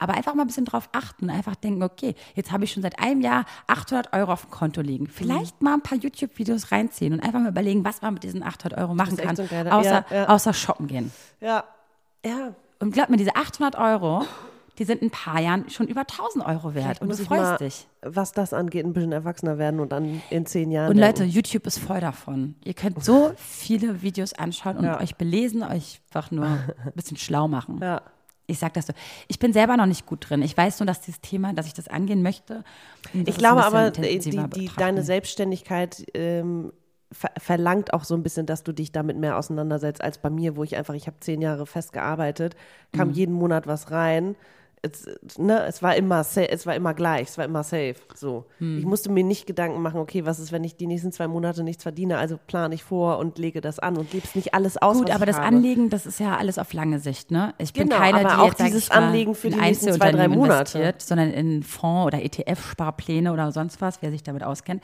[0.00, 3.00] Aber einfach mal ein bisschen drauf achten, einfach denken, okay, jetzt habe ich schon seit
[3.00, 5.08] einem Jahr 800 Euro auf dem Konto liegen.
[5.08, 8.78] Vielleicht mal ein paar YouTube-Videos reinziehen und einfach mal überlegen, was man mit diesen 800
[8.78, 10.28] Euro machen kann, so außer, ja, ja.
[10.28, 11.10] außer shoppen gehen.
[11.40, 11.64] Ja.
[12.24, 12.54] Ja.
[12.78, 14.24] Und glaub mir, diese 800 Euro,
[14.78, 17.86] die sind in ein paar Jahren schon über 1000 Euro wert und du freust dich.
[18.02, 20.90] was das angeht, ein bisschen erwachsener werden und dann in zehn Jahren.
[20.90, 22.54] Und denken, Leute, YouTube ist voll davon.
[22.64, 25.00] Ihr könnt so viele Videos anschauen und Ja.
[25.00, 27.78] euch belesen, euch einfach nur ein bisschen schlau machen.
[27.82, 28.02] Ja.
[28.50, 28.94] Ich sag das so.
[29.26, 30.40] Ich bin selber noch nicht gut drin.
[30.40, 32.64] Ich weiß nur, dass dieses Thema, dass ich das angehen möchte.
[33.12, 34.80] Ich glaube aber, die, intensiver die, betrachten.
[34.80, 36.72] deine Selbstständigkeit ähm,
[37.12, 40.56] ver verlangt auch so ein bisschen, dass du dich damit mehr auseinandersetzt als bei mir,
[40.56, 42.54] wo ich einfach, ich habe zehn Jahre fest gearbeitet,
[42.92, 42.96] Mhm.
[42.98, 44.34] kam jeden Monat was rein.
[44.82, 45.06] Es,
[45.38, 47.96] ne, es war immer es war immer gleich, es war immer safe.
[48.14, 48.44] So.
[48.58, 48.78] Mhm.
[48.78, 51.62] Ich musste mir nicht Gedanken machen, okay, was ist, wenn ich die nächsten zwei Monate
[51.64, 52.18] nichts verdiene?
[52.18, 54.98] Also plane ich vor und lege das an und lebst nicht alles aus.
[54.98, 55.46] Gut, aber das habe.
[55.46, 57.54] Anlegen, das ist ja alles auf lange Sicht, ne?
[57.58, 60.28] Ich bin Genau, keine, aber die auch jetzt, dieses Anlegen für die nächsten zwei, drei
[60.28, 60.94] Monate.
[60.98, 64.82] sondern in Fonds oder ETF-Sparpläne oder sonst was, wer sich damit auskennt.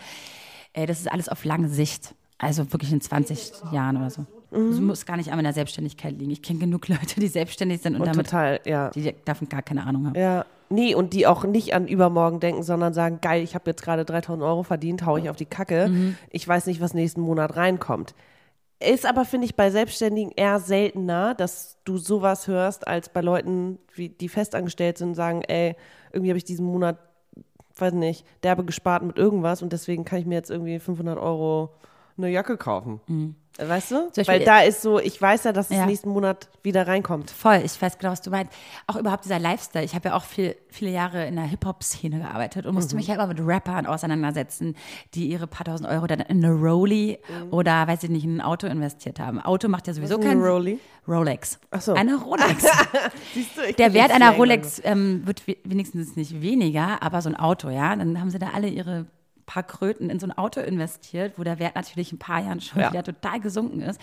[0.72, 2.14] Äh, das ist alles auf lange Sicht.
[2.38, 4.26] Also wirklich in 20 Jahren oder so.
[4.54, 4.86] Mhm.
[4.86, 6.30] Muss gar nicht an meiner Selbstständigkeit liegen.
[6.30, 8.90] Ich kenne genug Leute, die selbstständig sind und, Und damit, total, ja.
[8.90, 10.18] die davon gar keine Ahnung haben.
[10.18, 13.82] Ja, nee, und die auch nicht an übermorgen denken, sondern sagen, geil, ich habe jetzt
[13.82, 15.88] gerade 3000 Euro verdient, hau ich auf die Kacke.
[15.88, 16.16] Mhm.
[16.30, 18.14] Ich weiß nicht, was nächsten Monat reinkommt.
[18.80, 23.78] Ist aber, finde ich, bei Selbstständigen eher seltener, dass du sowas hörst, als bei Leuten,
[23.96, 25.76] die festangestellt sind und sagen, ey,
[26.12, 26.98] irgendwie habe ich diesen Monat,
[27.76, 31.70] weiß nicht, derbe gespart mit irgendwas und deswegen kann ich mir jetzt irgendwie 500 Euro
[32.16, 33.00] eine Jacke kaufen.
[33.57, 33.94] Weißt du?
[33.94, 33.98] Mhm.
[34.00, 35.87] Zum Beispiel- Weil da ist so, ich weiß ja, dass es Ja.
[35.87, 37.31] nächsten Monat wieder reinkommt.
[37.31, 38.53] Voll, ich weiß genau, was du meinst.
[38.88, 39.85] Auch überhaupt dieser Lifestyle.
[39.85, 42.74] Ich habe ja auch viel, viele Jahre in der Hip-Hop-Szene gearbeitet und Mhm.
[42.77, 44.74] musste mich ja immer mit Rappern auseinandersetzen,
[45.14, 47.18] die ihre paar tausend Euro dann in eine Rolli
[47.53, 49.38] oder, weiß ich nicht, in ein Auto investiert haben.
[49.40, 50.22] Auto macht ja sowieso Mhm.
[50.22, 50.81] keinen eine Rolli?
[51.07, 51.61] Rolex.
[51.70, 51.92] Ach so.
[51.94, 52.64] Eine Rolex.
[53.35, 57.29] Siehst du, ich Der Wert einer Rolex ähm, wird we- wenigstens nicht weniger, aber so
[57.29, 59.07] ein Auto, ja, dann haben sie da alle ihre
[59.46, 62.61] paar Kröten in so ein Auto investiert, wo der Wert natürlich in ein paar Jahren
[62.61, 62.90] schon Ja.
[62.90, 64.00] wieder total gesunken ist.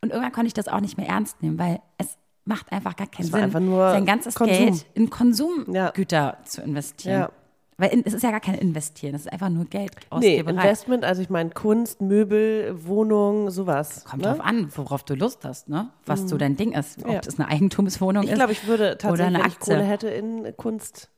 [0.00, 3.06] Und irgendwann konnte ich das auch nicht mehr ernst nehmen, weil es macht einfach gar
[3.06, 4.56] keinen Sinn, sein ganzes Konsum.
[4.56, 7.20] Geld in Konsumgüter zu investieren.
[7.20, 7.30] Ja.
[7.76, 10.06] Weil in, es ist ja gar kein Investieren, es ist einfach nur Geld Nee,
[10.38, 10.50] Ausgeberei.
[10.52, 14.04] Investment, also ich meine Kunst, Möbel, Wohnung, sowas.
[14.04, 14.28] Kommt ne?
[14.28, 15.88] drauf an, worauf du Lust hast, ne?
[16.06, 17.02] Was so dein Ding ist.
[17.04, 17.20] Ob Ja.
[17.20, 18.36] das eine Eigentumswohnung Ich ist.
[18.36, 19.74] glaube, ich würde oder tatsächlich, eine wenn ich Aktie.
[19.74, 21.10] Kohle hätte, in Kunst.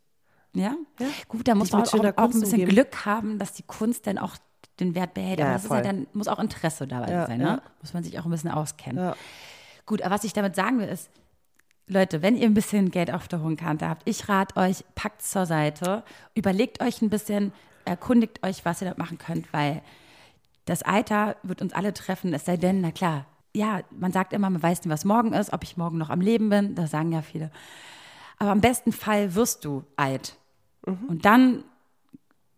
[0.58, 0.74] Ja?
[1.28, 2.66] Gut, da muss man auch, auch ein bisschen.
[2.68, 4.36] Glück haben, dass die Kunst dann auch
[4.80, 5.38] den Wert behält.
[5.38, 7.56] Ja, aber das ist ja dann, muss auch Interesse dabei Ja, sein, ja.
[7.56, 7.62] ne?
[7.80, 9.02] Muss man sich auch ein bisschen auskennen.
[9.02, 9.16] Ja.
[9.86, 11.10] Gut, aber was ich damit sagen will, ist,
[11.88, 15.22] Leute, wenn ihr ein bisschen Geld auf der hohen Kante habt, ich rate euch, packt
[15.22, 16.02] zur Seite,
[16.34, 17.52] überlegt euch ein bisschen,
[17.84, 19.82] erkundigt euch, was ihr da machen könnt, weil
[20.64, 24.50] das Alter wird uns alle treffen, es sei denn, na klar, ja, man sagt immer,
[24.50, 27.12] man weiß nicht, was morgen ist, ob ich morgen noch am Leben bin, das sagen
[27.12, 27.50] ja viele.
[28.38, 30.36] Aber im besten Fall wirst du alt.
[30.86, 31.64] Und dann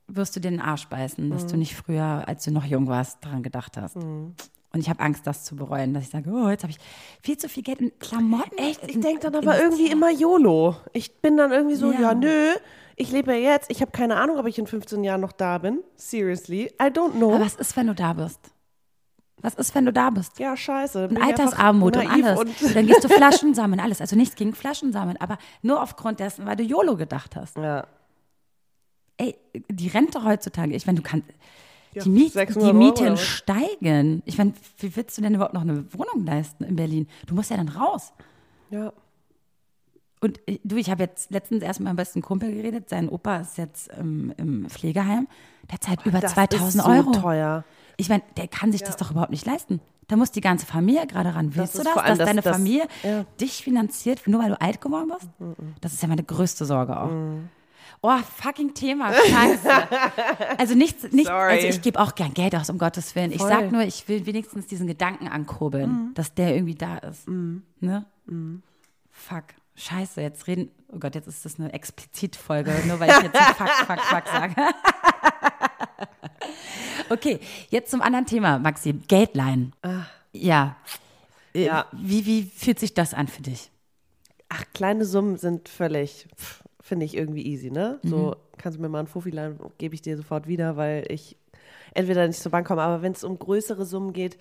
[0.06, 3.24] wirst du dir den Arsch beißen, dass du nicht früher, als du noch jung warst,
[3.24, 3.96] daran gedacht hast.
[3.96, 4.36] Und
[4.74, 6.78] ich habe Angst, das zu bereuen, dass ich sage, oh, jetzt habe ich
[7.22, 8.56] viel zu viel Geld in Klamotten.
[8.58, 8.86] Echt?
[8.86, 10.76] Ich denke dann aber irgendwie immer YOLO.
[10.92, 12.00] Ich bin dann irgendwie so, Ja.
[12.00, 12.52] ja, nö,
[12.96, 13.70] ich lebe ja jetzt.
[13.70, 15.82] Ich habe keine Ahnung, ob ich in 15 Jahren noch da bin.
[15.96, 16.64] Seriously.
[16.82, 17.34] I don't know.
[17.34, 18.40] Aber was ist, wenn du da bist?
[19.40, 20.38] Was ist, wenn du da bist?
[20.40, 21.08] ja, scheiße.
[21.08, 22.40] Und Altersarmut und alles.
[22.40, 24.00] Und dann gehst du Flaschen sammeln, alles.
[24.00, 27.56] Also nichts gegen Flaschen sammeln, aber nur aufgrund dessen, weil du YOLO gedacht hast.
[27.56, 27.86] ja.
[29.18, 29.36] Ey,
[29.70, 31.26] die Rente heutzutage, ich meine, du kannst.
[31.94, 34.22] Ja, die, Miet, 600 die Mieten steigen.
[34.26, 37.08] Ich meine, wie willst du denn überhaupt noch eine Wohnung leisten in Berlin?
[37.26, 38.12] Du musst ja dann raus.
[38.70, 38.92] ja.
[40.20, 42.88] Und äh, du, ich habe jetzt letztens erst mit meinem besten Kumpel geredet.
[42.88, 45.28] Sein Opa ist jetzt ähm, im Pflegeheim.
[45.70, 47.12] Der zahlt über Das 2000 ist so Euro.
[47.12, 47.64] teuer.
[47.98, 49.80] Ich meine, der kann sich das doch überhaupt nicht leisten.
[50.08, 51.54] Da muss die ganze Familie gerade ran.
[51.54, 53.24] Willst du das, vor allem dass das- deine das- Familie ja.
[53.40, 55.30] dich finanziert, nur weil du alt geworden bist?
[55.80, 57.10] Das ist ja meine größte Sorge auch.
[58.00, 59.12] Oh, fucking Thema.
[59.12, 59.70] Scheiße.
[60.58, 63.32] also nichts, nicht, also ich gebe auch gern Geld aus, um Gottes Willen.
[63.32, 63.48] Ich Voll.
[63.48, 67.26] sag nur, ich will wenigstens diesen Gedanken ankurbeln, dass der irgendwie da ist.
[67.28, 68.04] Ne?
[69.10, 69.44] Fuck.
[69.76, 70.70] Scheiße, jetzt reden.
[70.92, 74.54] Oh Gott, jetzt ist das eine Explizitfolge, nur weil ich jetzt fuck, fuck, fuck sage.
[77.10, 77.38] okay,
[77.70, 78.92] jetzt zum anderen Thema, Maxi.
[78.92, 79.72] Geldleihen.
[80.32, 80.76] Ja.
[81.54, 81.86] Äh, Ja.
[81.92, 83.70] Wie, wie fühlt sich das an für dich?
[84.48, 88.00] Ach, kleine Summen sind völlig, pff, finde ich irgendwie easy, ne?
[88.02, 88.08] Mhm.
[88.08, 91.36] So, kannst du mir mal einen Fuffi leihen, gebe ich dir sofort wieder, weil ich
[91.94, 94.38] entweder nicht zur Bank komme, aber wenn es um größere Summen geht,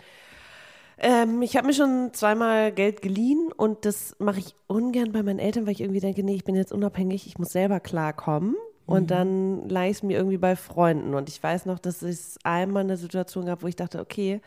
[0.99, 5.39] ähm, ich habe mir schon zweimal Geld geliehen und das mache ich ungern bei meinen
[5.39, 8.55] Eltern, weil ich irgendwie denke, nee, ich bin jetzt unabhängig, ich muss selber klarkommen.
[8.87, 11.13] Und dann leih ich es mir irgendwie bei Freunden.
[11.13, 14.39] Und ich weiß noch, dass es einmal eine Situation gab, wo ich dachte, okay,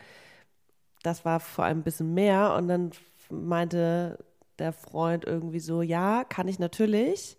[1.03, 2.55] das war vor allem ein bisschen mehr.
[2.55, 2.91] Und dann
[3.29, 4.17] meinte
[4.57, 7.37] der Freund irgendwie so, ja, kann ich natürlich.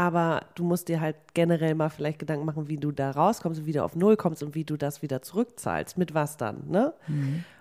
[0.00, 3.66] Aber du musst dir halt generell mal vielleicht Gedanken machen, wie du da rauskommst und
[3.66, 5.98] wieder auf Null kommst und wie du das wieder zurückzahlst.
[5.98, 6.94] Mit was dann, ne?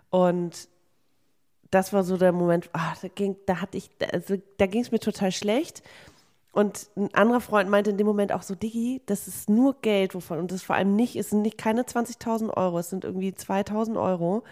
[0.10, 0.70] Und
[1.70, 4.94] das war so der Moment, ah, da ging, da hatte ich, also, da ging es
[4.94, 5.84] mir total schlecht.
[6.54, 10.16] Und ein anderer Freund meinte in dem Moment auch so, Diggi, das ist nur Geld,
[10.16, 13.32] wovon, und das vor allem nicht, es sind nicht keine 20.000 Euro, es sind irgendwie
[13.32, 14.44] 2.000 Euro.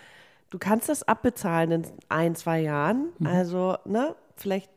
[0.50, 3.14] Du kannst das abbezahlen in ein, zwei Jahren.
[3.24, 4.70] Also, ne, vielleicht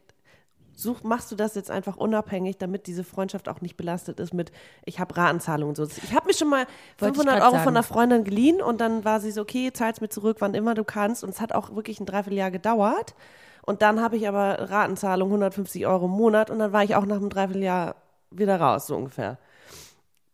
[0.80, 4.52] such, machst du das jetzt einfach unabhängig, damit diese Freundschaft auch nicht belastet ist mit,
[4.84, 5.84] ich habe Ratenzahlungen und so.
[5.84, 6.66] Ich habe mir schon mal
[6.98, 7.64] Wollte ich 500 grad Euro sagen.
[7.64, 10.74] von einer Freundin geliehen und dann war sie so, okay, zahlst mir zurück, wann immer
[10.74, 11.24] du kannst.
[11.24, 13.14] Und es hat auch wirklich ein Dreivierteljahr gedauert.
[13.62, 17.04] Und dann habe ich aber Ratenzahlung 150 Euro im Monat und dann war ich auch
[17.04, 17.96] nach einem Dreivierteljahr
[18.30, 19.38] wieder raus, so ungefähr.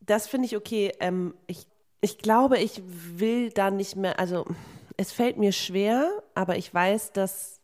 [0.01, 0.93] Das finde ich okay.
[1.01, 1.67] Ähm, ich,
[2.01, 4.45] ich glaube, ich will da nicht mehr, also
[4.97, 7.56] es fällt mir schwer, aber ich weiß, dass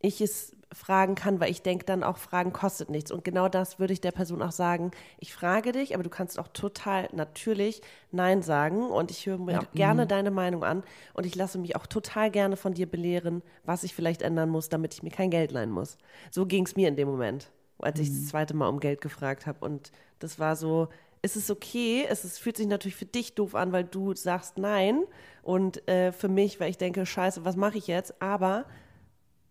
[0.00, 3.10] ich es fragen kann, weil ich denke dann auch, Fragen kostet nichts.
[3.10, 4.90] Und genau das würde ich der Person auch sagen.
[5.18, 7.80] Ich frage dich, aber du kannst auch total natürlich
[8.10, 8.90] Nein sagen.
[8.90, 10.82] Und ich höre mir auch gerne deine Meinung an.
[11.14, 14.68] Und ich lasse mich auch total gerne von dir belehren, was ich vielleicht ändern muss,
[14.68, 15.96] damit ich mir kein Geld leihen muss.
[16.30, 19.46] So ging es mir in dem Moment, als ich das zweite Mal um Geld gefragt
[19.46, 19.64] habe.
[19.64, 20.88] Und das war so,
[21.22, 24.58] es ist okay, es ist, fühlt sich natürlich für dich doof an, weil du sagst
[24.58, 25.04] Nein.
[25.42, 28.20] Und äh, für mich, weil ich denke, scheiße, was mache ich jetzt?
[28.20, 28.66] Aber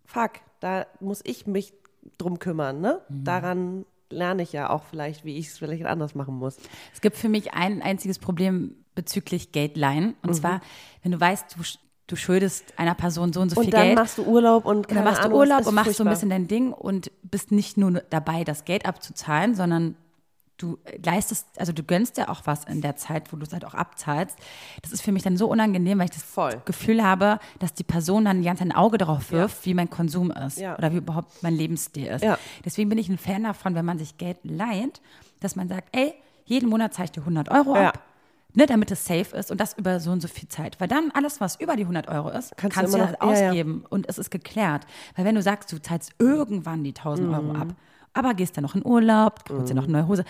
[0.07, 1.73] fuck, da muss ich mich
[2.17, 3.01] drum kümmern, ne?
[3.09, 6.57] Daran lerne ich ja auch vielleicht, wie ich es vielleicht anders machen muss.
[6.93, 10.05] Es gibt für mich ein einziges Problem bezüglich Geldleihen.
[10.07, 10.15] Mhm.
[10.23, 10.61] Und zwar,
[11.03, 11.63] wenn du weißt, du,
[12.07, 13.97] du schuldest einer Person so und so Und viel dann Geld.
[13.99, 16.03] machst du Urlaub und Und dann keine machst du Ahnung, Urlaub es und machst so
[16.03, 16.13] ein furchtbar.
[16.13, 19.95] bisschen dein Ding und bist nicht nur dabei, das Geld abzuzahlen, sondern
[20.57, 23.63] du leistest, also du gönnst dir auch was in der Zeit, wo du es halt
[23.65, 24.35] auch abzahlst.
[24.81, 26.61] Das ist für mich dann so unangenehm, weil ich das Voll.
[26.65, 29.89] Gefühl habe, dass die Person dann die ganze Zeit ein Auge darauf wirft, wie mein
[29.89, 30.77] Konsum ist Ja.
[30.77, 32.23] oder wie überhaupt mein Lebensstil ist.
[32.23, 32.37] Ja.
[32.65, 34.99] Deswegen bin ich ein Fan davon, wenn man sich Geld leiht,
[35.41, 36.13] dass man sagt, ey,
[36.45, 37.89] jeden Monat zahle ich dir 100 Euro Ja.
[37.89, 38.01] ab.
[38.53, 40.79] Ne, damit es safe ist und das über so und so viel Zeit.
[40.79, 43.17] Weil dann alles, was über die 100 Euro ist, Kannst kannst, du du noch- ja,
[43.41, 43.47] ja.
[43.49, 44.87] ausgeben und es ist geklärt.
[45.15, 47.61] Weil wenn du sagst, du zahlst irgendwann die 1000 Euro Mhm.
[47.61, 47.67] ab,
[48.13, 50.25] aber gehst dann noch in Urlaub, holst dir noch eine neue Hose,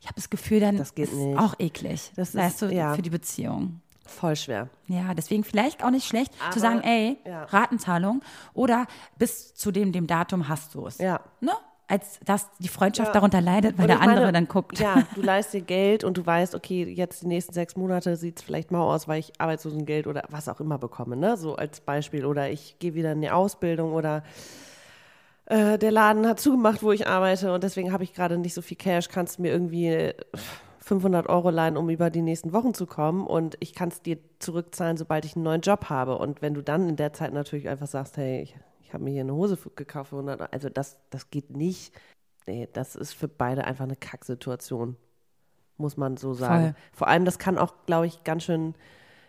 [0.00, 1.38] ich habe das Gefühl, dann Das geht ist nicht.
[1.38, 2.12] auch eklig.
[2.16, 2.94] Das weißt ist- du, ja.
[2.94, 3.80] für die Beziehung.
[4.04, 4.68] Voll schwer.
[4.88, 7.44] Ja, deswegen vielleicht auch nicht schlecht Aber- zu sagen, ey, ja.
[7.44, 8.20] Ratenzahlung
[8.52, 10.98] oder bis zu dem, dem Datum hast du es.
[10.98, 11.20] Ja.
[11.40, 11.52] Ne?
[11.88, 13.12] Als dass die Freundschaft Ja.
[13.12, 14.78] darunter leidet, weil der ich meine, andere dann guckt.
[14.80, 18.38] Ja, du leist dir Geld und du weißt, okay, jetzt die nächsten sechs Monate sieht
[18.38, 21.36] es vielleicht mau aus, weil ich Arbeitslosengeld oder was auch immer bekomme, ne?
[21.36, 22.24] So als Beispiel.
[22.26, 24.22] Oder ich gehe wieder in die Ausbildung oder
[25.46, 28.62] äh, der Laden hat zugemacht, wo ich arbeite und deswegen habe ich gerade nicht so
[28.62, 29.08] viel Cash.
[29.08, 30.14] Kannst du mir irgendwie äh,
[30.80, 34.18] 500 Euro leihen, um über die nächsten Wochen zu kommen und ich kann es dir
[34.38, 36.18] zurückzahlen, sobald ich einen neuen Job habe.
[36.18, 39.10] Und wenn du dann in der Zeit natürlich einfach sagst, hey, ich, ich habe mir
[39.10, 41.94] hier eine Hose gekauft für 100 Euro, also das, das geht nicht.
[42.46, 44.96] Nee, das ist für beide einfach eine Kacksituation,
[45.76, 46.64] muss man so sagen.
[46.64, 46.74] Voll.
[46.92, 48.74] Vor allem, das kann auch, glaube ich, ganz schön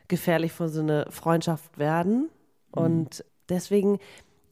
[0.08, 2.30] gefährlich für so eine Freundschaft werden.
[2.72, 4.00] Und deswegen,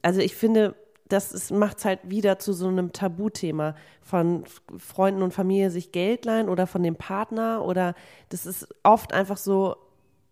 [0.02, 0.76] also ich finde,
[1.12, 4.44] das macht es halt wieder zu so einem Tabuthema von
[4.78, 7.94] Freunden und Familie sich Geld leihen oder von dem Partner oder
[8.30, 9.76] das ist oft einfach so,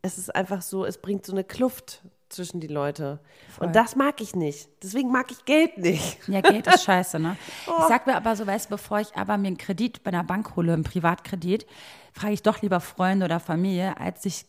[0.02, 3.18] es ist einfach so, es bringt so eine Kluft zwischen die Leute.
[3.58, 4.68] Und das mag ich nicht.
[4.82, 6.28] Deswegen mag ich Geld nicht.
[6.28, 7.36] Ja, Geld ist scheiße, ne?
[7.66, 7.72] Oh.
[7.80, 10.24] Ich sag mir aber so, weißt du, bevor ich aber mir einen Kredit bei einer
[10.24, 11.66] Bank hole, einen Privatkredit,
[12.12, 14.46] frage ich doch lieber Freunde oder Familie, als sich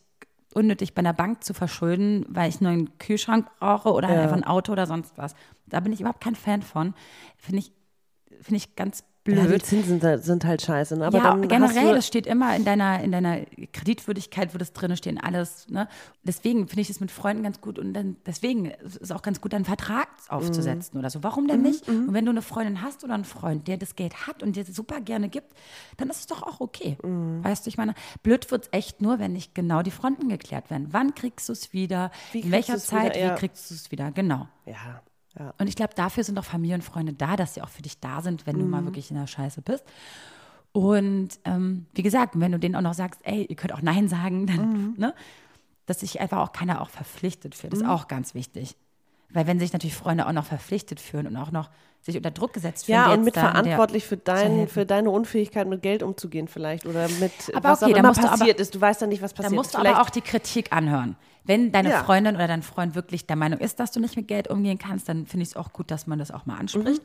[0.54, 4.36] unnötig bei einer Bank zu verschulden, weil ich nur einen Kühlschrank brauche oder halt einfach
[4.36, 5.34] ein Auto oder sonst was.
[5.72, 6.94] Da bin ich überhaupt kein Fan von.
[7.36, 7.72] Finde ich,
[8.40, 9.64] finde ich ganz Ja, die blöd.
[9.64, 10.96] Zinsen sind, halt scheiße.
[10.96, 11.06] Ne?
[11.06, 15.18] Aber ja, generell, das steht immer in deiner, in deiner Kreditwürdigkeit, wo das drin stehen,
[15.18, 15.68] alles.
[15.68, 15.86] Ne?
[16.24, 19.40] Deswegen finde ich es mit Freunden ganz gut und dann, deswegen ist es auch ganz
[19.40, 21.22] gut, einen Vertrag aufzusetzen oder so.
[21.22, 21.88] Warum denn nicht?
[21.88, 24.64] Und wenn du eine Freundin hast oder einen Freund, der das Geld hat und dir
[24.64, 25.52] super gerne gibt,
[25.98, 26.96] dann ist es doch auch okay.
[27.02, 30.68] Weißt du, ich meine, blöd wird es echt nur, wenn nicht genau die Fronten geklärt
[30.68, 30.88] werden.
[30.90, 32.10] Wann kriegst du es wieder?
[32.32, 32.82] Wie in welcher wieder?
[32.82, 33.16] Zeit?
[33.16, 33.30] Ja.
[33.30, 34.10] Wie kriegst du es wieder?
[34.10, 34.48] Genau.
[34.66, 35.00] Ja,
[35.38, 35.52] ja.
[35.58, 37.98] Und ich glaube, dafür sind auch Familie und Freunde da, dass sie auch für dich
[38.00, 38.70] da sind, wenn du Mhm.
[38.70, 39.84] mal wirklich in der Scheiße bist.
[40.72, 44.08] Und ähm, wie gesagt, wenn du denen auch noch sagst, ey, ihr könnt auch Nein
[44.08, 44.94] sagen, dann, Mhm.
[44.96, 45.14] ne,
[45.86, 48.76] dass sich einfach auch keiner auch verpflichtet fühlt, ist auch ganz wichtig.
[49.30, 51.70] Weil wenn sich natürlich Freunde auch noch verpflichtet fühlen und auch noch
[52.02, 54.84] sich unter Druck gesetzt fühlen, Ja, und mit da in der- verantwortlich für, dein, für
[54.84, 58.26] deine Unfähigkeit, mit Geld umzugehen vielleicht oder mit Aber was okay, auch immer musst du
[58.26, 58.74] aber- passiert ist.
[58.74, 59.74] Du weißt ja nicht, was Da passiert musst ist.
[59.74, 61.16] du Vielleicht- aber auch die Kritik anhören.
[61.44, 62.04] Wenn deine Ja.
[62.04, 65.08] Freundin oder dein Freund wirklich der Meinung ist, dass du nicht mit Geld umgehen kannst,
[65.08, 67.02] dann finde ich es auch gut, dass man das auch mal anspricht.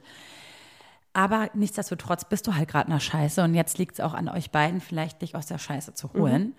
[1.13, 4.29] Aber nichtsdestotrotz bist du halt gerade in der Scheiße und jetzt liegt es auch an
[4.29, 6.53] euch beiden, vielleicht dich aus der Scheiße zu holen.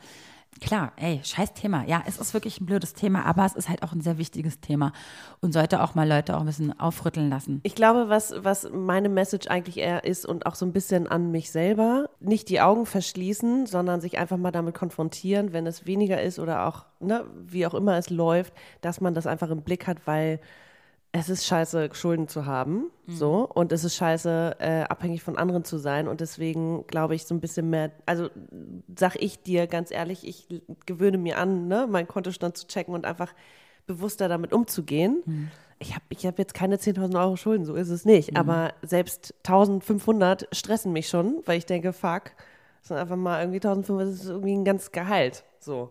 [0.60, 1.84] Klar, ey, scheiß Thema.
[1.86, 4.60] Ja, es ist wirklich ein blödes Thema, aber es ist halt auch ein sehr wichtiges
[4.60, 4.92] Thema
[5.40, 7.60] und sollte auch mal Leute auch ein bisschen aufrütteln lassen.
[7.62, 11.30] Ich glaube, was, was meine Message eigentlich eher ist und auch so ein bisschen an
[11.30, 16.20] mich selber, nicht die Augen verschließen, sondern sich einfach mal damit konfrontieren, wenn es weniger
[16.20, 19.86] ist oder auch, ne, wie auch immer es läuft, dass man das einfach im Blick
[19.86, 20.40] hat, weil
[21.12, 25.64] es ist scheiße, Schulden zu haben, so, und es ist scheiße, äh, abhängig von anderen
[25.64, 26.06] zu sein.
[26.06, 28.28] Und deswegen glaube ich so ein bisschen mehr, also
[28.94, 30.46] sag ich dir ganz ehrlich, ich
[30.84, 33.32] gewöhne mir an, ne, meinen Kontostand zu checken und einfach
[33.86, 35.22] bewusster damit umzugehen.
[35.78, 38.36] Ich habe ich hab jetzt keine 10.000 Euro Schulden, so ist es nicht.
[38.36, 42.32] Aber selbst 1.500 stressen mich schon, weil ich denke, fuck,
[42.80, 45.88] das sind einfach mal irgendwie 1.500, das ist irgendwie ein ganz Gehalt, so.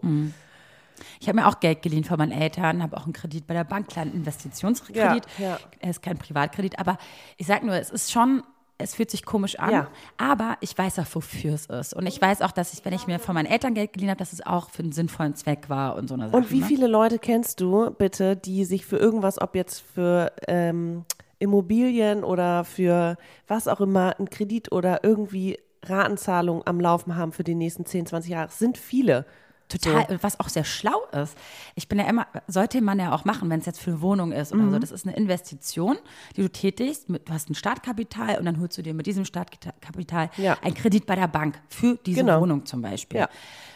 [1.20, 3.64] Ich habe mir auch Geld geliehen von meinen Eltern, habe auch einen Kredit bei der
[3.64, 5.26] Bank, kleinen Investitionskredit.
[5.38, 5.60] Ja, ja.
[5.80, 6.98] Er ist kein Privatkredit, aber
[7.38, 8.44] ich sag nur, es ist schon,
[8.78, 9.88] es fühlt sich komisch an, Ja.
[10.18, 11.94] aber ich weiß auch, wofür es ist.
[11.94, 14.20] Und ich weiß auch, dass ich, wenn ich mir von meinen Eltern Geld geliehen habe,
[14.20, 16.38] dass es auch für einen sinnvollen Zweck war und so eine Sache.
[16.38, 16.66] Und wie ne?
[16.66, 21.06] viele Leute kennst du bitte, die sich für irgendwas, ob jetzt für ähm,
[21.40, 27.44] Immobilien oder für was auch immer, einen Kredit oder irgendwie Ratenzahlung am Laufen haben für
[27.44, 28.48] die nächsten 10, 20 Jahre?
[28.48, 29.26] Es sind viele.
[29.70, 31.38] Total, was auch sehr schlau ist.
[31.76, 34.32] Ich bin ja immer, sollte man ja auch machen, wenn es jetzt für eine Wohnung
[34.32, 34.72] ist oder Mhm.
[34.72, 34.80] so.
[34.80, 35.98] Das ist eine Investition,
[36.38, 37.10] die du tätigst.
[37.10, 40.58] Mit, du hast ein Startkapital und dann holst du dir mit diesem Startkapital Ja.
[40.62, 42.42] einen Kredit bei der Bank für diese Genau.
[42.42, 43.20] Wohnung zum Beispiel.
[43.20, 43.30] Ja.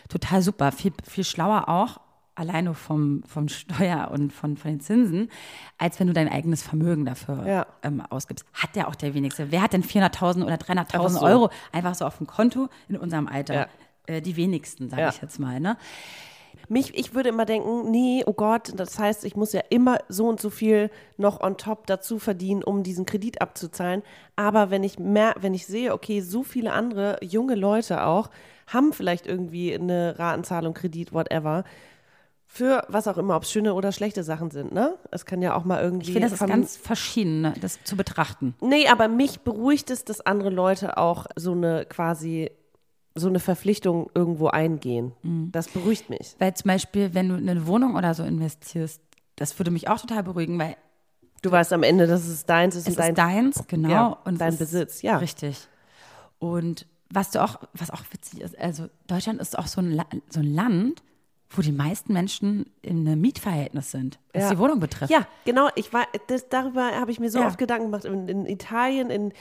[0.08, 1.99] Total super, viel, viel schlauer auch.
[2.34, 5.30] Alleine vom, vom Steuer und von, von den Zinsen,
[5.77, 7.65] als wenn du dein eigenes Vermögen dafür Ja.
[7.84, 8.45] ähm, ausgibst.
[8.54, 9.51] Hat ja auch der wenigste.
[9.51, 11.21] Wer hat denn 400.000 oder 300.000 Einfach so.
[11.25, 13.54] Euro einfach so auf dem Konto in unserem Alter?
[13.54, 13.67] Ja.
[14.08, 15.10] Äh, die wenigsten, sage Ja.
[15.10, 15.60] ich jetzt mal.
[15.60, 15.78] Ne?
[16.70, 20.28] Mich, ich würde immer denken, nee, oh Gott, das heißt, ich muss ja immer so
[20.28, 24.04] und so viel noch on top dazu verdienen, um diesen Kredit abzuzahlen.
[24.36, 28.30] Aber wenn ich mer wenn ich sehe, okay, so viele andere junge Leute auch
[28.68, 31.66] haben vielleicht irgendwie eine Ratenzahlung, Kredit, whatever,
[32.46, 34.98] für was auch immer, ob es schöne oder schlechte Sachen sind, ne?
[35.12, 36.08] Es kann ja auch mal irgendwie.
[36.08, 38.56] Ich finde, das ist ganz verschieden, ne, das zu betrachten.
[38.62, 42.52] Nee, aber mich beruhigt es, dass andere Leute auch so eine quasi
[43.15, 45.12] so eine Verpflichtung irgendwo eingehen.
[45.24, 45.52] Mhm.
[45.52, 46.36] Das beruhigt mich.
[46.39, 49.02] Weil zum Beispiel, wenn du in eine Wohnung oder so investierst,
[49.36, 50.76] das würde mich auch total beruhigen, weil
[51.41, 53.89] Du weißt am Ende, dass es deins ist es und dein ist deins, genau.
[53.89, 55.17] Ja, und dein Besitz, ja.
[55.17, 55.67] Richtig.
[56.38, 60.06] Und was du auch, was auch witzig ist, also Deutschland ist auch so ein, La
[60.30, 61.02] so ein Land,
[61.50, 64.50] wo die meisten Menschen in einem Mietverhältnis sind, was Ja.
[64.52, 65.12] die Wohnung betrifft.
[65.12, 65.69] Ja, genau.
[65.76, 67.47] Ich war, das, darüber habe ich mir so Ja.
[67.47, 68.06] oft Gedanken gemacht.
[68.06, 69.34] In, in Italien, in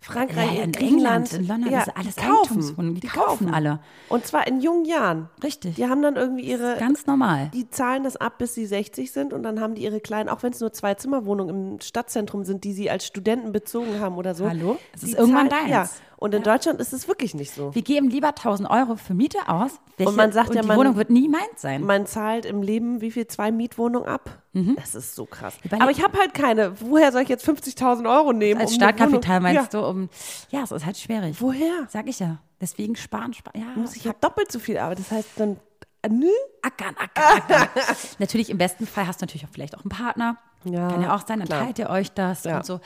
[0.00, 0.74] Frankreich, Ja, in.
[0.74, 2.36] England, in London, ja, das ist alles die kaufen.
[2.52, 3.80] Eigentumswohnungen, die kaufen alle.
[4.08, 5.28] Und zwar in jungen Jahren.
[5.42, 5.74] Richtig.
[5.76, 7.50] Die haben dann irgendwie ihre, Ganz normal.
[7.54, 10.42] die zahlen das ab, bis sie 60 sind und dann haben die ihre kleinen, auch
[10.42, 14.34] wenn es nur zwei Zimmerwohnungen im Stadtzentrum sind, die sie als Studenten bezogen haben oder
[14.34, 14.48] so.
[14.48, 14.78] Hallo?
[14.94, 15.98] Es Die ist irgendwann zahlen- deins.
[15.98, 16.05] Ja.
[16.18, 17.74] Und in Deutschland ist es wirklich nicht so.
[17.74, 19.72] Wir geben lieber 1000 Euro für Miete aus.
[19.98, 21.82] Welche, man sagt ja, die man- Wohnung wird nie meins sein.
[21.82, 23.26] Man zahlt im Leben wie viel?
[23.26, 24.42] Zwei Mietwohnungen ab?
[24.76, 25.54] Das ist so krass.
[25.62, 25.68] Mhm.
[25.70, 26.80] Überleg- Aber ich habe halt keine.
[26.80, 28.60] Woher soll ich jetzt 50.000 Euro nehmen?
[28.60, 29.80] Als um Startkapital meinst ja.
[29.80, 30.08] du, um.
[30.50, 31.36] Ja, es ist halt schwierig.
[31.40, 31.86] Woher?
[31.90, 32.38] Sag ich ja.
[32.60, 33.60] Deswegen sparen, sparen.
[33.60, 35.02] Ja, Muss ich ja doppelt so viel arbeiten.
[35.06, 35.58] Das heißt dann,
[36.00, 36.30] äh, nö.
[36.62, 37.68] ackern, ackern, ackern.
[38.18, 40.38] natürlich, im besten Fall hast du natürlich auch vielleicht auch einen Partner.
[40.64, 41.64] Ja, Kann ja auch sein, dann klar.
[41.64, 42.56] teilt ihr euch das Ja.
[42.56, 42.80] und so.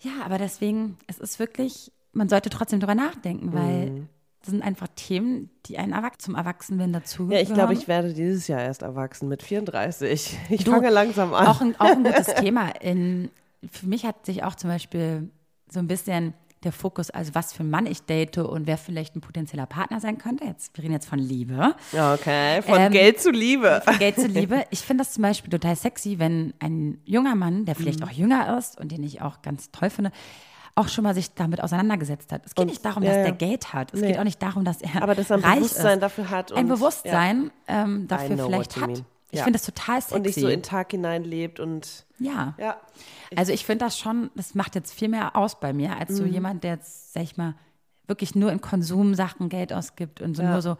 [0.00, 4.08] Ja, aber deswegen, es ist wirklich, man sollte trotzdem drüber nachdenken, weil Mhm.
[4.40, 8.12] das sind einfach Themen, die einen Erwach zum Erwachsenwerden dazu Ja, ich glaube, ich werde
[8.14, 10.36] dieses Jahr erst erwachsen mit 34.
[10.50, 11.46] Ich Du, fange langsam an.
[11.46, 12.68] Auch ein, auch ein gutes Thema.
[12.80, 13.30] In,
[13.70, 15.28] für mich hat sich auch zum Beispiel
[15.70, 19.14] so ein bisschen der Fokus, also was für einen Mann ich date und wer vielleicht
[19.14, 20.44] ein potenzieller Partner sein könnte.
[20.44, 21.76] Jetzt, wir reden jetzt von Liebe.
[21.92, 23.80] okay, von Ähm, Geld zu Liebe.
[23.84, 24.64] Von Geld zu Liebe.
[24.70, 27.78] Ich finde das zum Beispiel total sexy, wenn ein junger Mann, der Mhm.
[27.78, 30.10] vielleicht auch jünger ist und den ich auch ganz toll finde,
[30.78, 32.42] auch schon mal sich damit auseinandergesetzt hat.
[32.46, 33.22] Es geht Und- nicht darum, ja, dass ja.
[33.24, 33.92] der Geld hat.
[33.94, 34.08] Es Nee.
[34.08, 36.02] geht auch nicht darum, dass er Aber dass er ein reich Bewusstsein ist.
[36.02, 36.52] dafür hat.
[36.52, 38.86] ein Bewusstsein ähm, I dafür vielleicht hat.
[38.88, 39.04] mean.
[39.30, 39.44] Ich Ja.
[39.44, 40.10] finde das total sexy.
[40.12, 40.16] Ja.
[40.16, 42.54] Und nicht so in den Tag hinein lebt und ja.
[42.58, 42.76] ja.
[43.36, 46.22] Also ich finde das schon, das macht jetzt viel mehr aus bei mir, als so
[46.22, 46.32] Mhm.
[46.32, 47.54] jemand, der jetzt, sag ich mal,
[48.06, 50.52] wirklich nur in Konsumsachen Geld ausgibt und so Ja.
[50.52, 50.78] nur so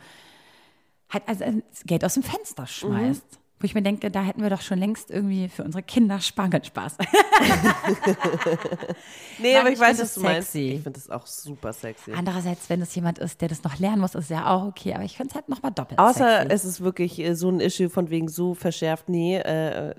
[1.13, 3.23] halt also äh, Geld aus dem Fenster schmeißt.
[3.33, 3.39] Mhm.
[3.61, 6.97] Wo ich mir denke, da hätten wir doch schon längst irgendwie für unsere Kinder Spargelspaß.
[9.41, 10.55] Nee, Nein, aber ich, ich weiß, was du meinst.
[10.55, 12.13] Ich finde das auch super sexy.
[12.13, 14.95] Andererseits, wenn es jemand ist, der das noch lernen muss, ist ja auch okay.
[14.95, 16.55] Aber ich finde es halt nochmal doppelt Außer sexy.
[16.55, 19.95] es ist wirklich äh, so ein Issue von wegen so verschärft, nee, äh,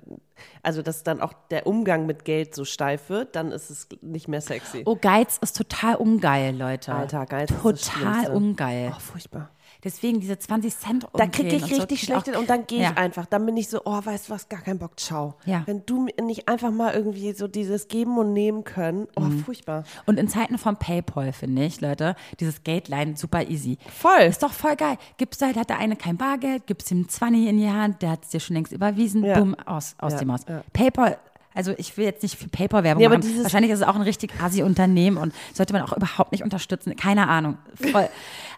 [0.63, 4.27] also dass dann auch der Umgang mit Geld so steif wird, dann ist es nicht
[4.27, 4.83] mehr sexy.
[4.85, 6.93] Oh, Geiz ist total ungeil, Leute.
[6.93, 8.93] Alter, Geiz ist das Total ungeil.
[8.95, 9.49] Oh, furchtbar.
[9.83, 12.91] Deswegen diese 20 Cent Da kriege ich so, richtig auch- schlechte und dann gehe Ja.
[12.91, 13.25] ich einfach.
[13.25, 15.35] Dann bin ich so, oh, weißt du was, gar keinen Bock, ciao.
[15.45, 15.63] Ja.
[15.65, 19.39] Wenn du mir nicht einfach mal irgendwie so dieses Geben und Nehmen können, oh, Mhm.
[19.45, 19.83] furchtbar.
[20.05, 23.77] Und in Zeiten von PayPal, finde ich, Leute, dieses Gate-Line super easy.
[23.87, 24.19] Voll.
[24.23, 24.97] Ist doch voll geil.
[25.17, 28.23] Gibst halt, hat der eine kein Bargeld, gibst ihm 20 in die Hand, der hat
[28.25, 29.39] es dir schon längst überwiesen, Ja.
[29.39, 30.41] bumm, aus, aus Ja, dem Haus.
[30.49, 30.61] ja.
[30.73, 31.17] PayPal,
[31.59, 33.43] also ich will jetzt nicht für PayPal-Werbung Nee, aber machen.
[33.43, 36.95] Wahrscheinlich ist es auch ein richtig assi Unternehmen und sollte man auch überhaupt nicht unterstützen.
[36.95, 37.57] Keine Ahnung.
[37.75, 38.07] Voll.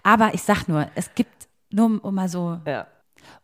[0.04, 2.86] aber ich sag nur, es gibt nur um mal so Ja.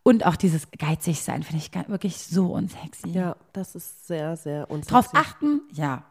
[0.04, 3.10] und auch dieses geizig sein finde ich gar- wirklich so unsexy.
[3.10, 4.94] Ja, das ist sehr, sehr unsexy.
[4.94, 6.04] Drauf achten, ja.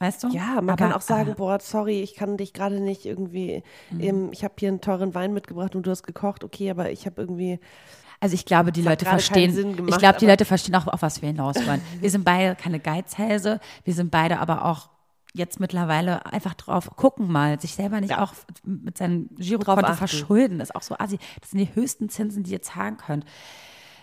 [0.00, 0.28] Weißt du?
[0.28, 3.62] Ja, man aber, kann auch sagen, aber, boah, sorry, ich kann dich gerade nicht irgendwie,
[3.90, 4.00] Mhm.
[4.00, 7.06] ähm, ich habe hier einen teuren Wein mitgebracht und du hast gekocht, okay, aber ich
[7.06, 7.60] habe irgendwie,
[8.24, 11.02] Also ich glaube, die Leute verstehen, Sinn ich gemacht, glaube, die Leute verstehen auch, auf
[11.02, 11.82] was wir hinaus wollen.
[12.00, 14.88] Wir sind beide keine Geizhälse, wir sind beide aber auch
[15.34, 20.70] jetzt mittlerweile einfach drauf gucken mal, sich selber nicht auch mit seinem Girokonto verschulden, das
[20.70, 21.18] ist auch so assi.
[21.42, 23.26] Das sind die höchsten Zinsen, die ihr zahlen könnt.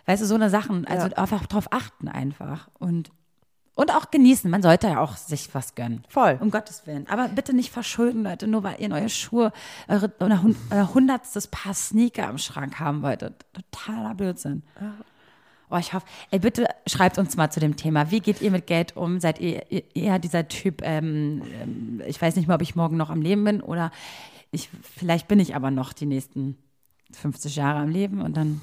[0.05, 1.13] Weißt du, so eine Sachen, also Ja.
[1.17, 3.09] einfach drauf achten einfach und
[3.75, 4.49] und auch genießen.
[4.51, 6.03] Man sollte ja auch sich was gönnen.
[6.09, 6.37] Voll.
[6.41, 7.07] Um Gottes Willen.
[7.09, 9.51] Aber bitte nicht verschulden, Leute, nur weil ihr neue Schuhe,
[9.87, 13.45] eure, euer, Hund- euer hundertstes Paar Sneaker im Schrank haben wolltet.
[13.53, 14.63] Totaler Blödsinn.
[15.69, 18.11] Oh, ich hoffe, ey, bitte schreibt uns mal zu dem Thema.
[18.11, 19.21] Wie geht ihr mit Geld um?
[19.21, 22.97] Seid ihr ihr- eher dieser Typ, ähm, ähm, ich weiß nicht mal, ob ich morgen
[22.97, 23.89] noch am Leben bin oder
[24.51, 26.57] ich, vielleicht bin ich aber noch die nächsten
[27.13, 28.59] 50 Jahre am Leben und dann,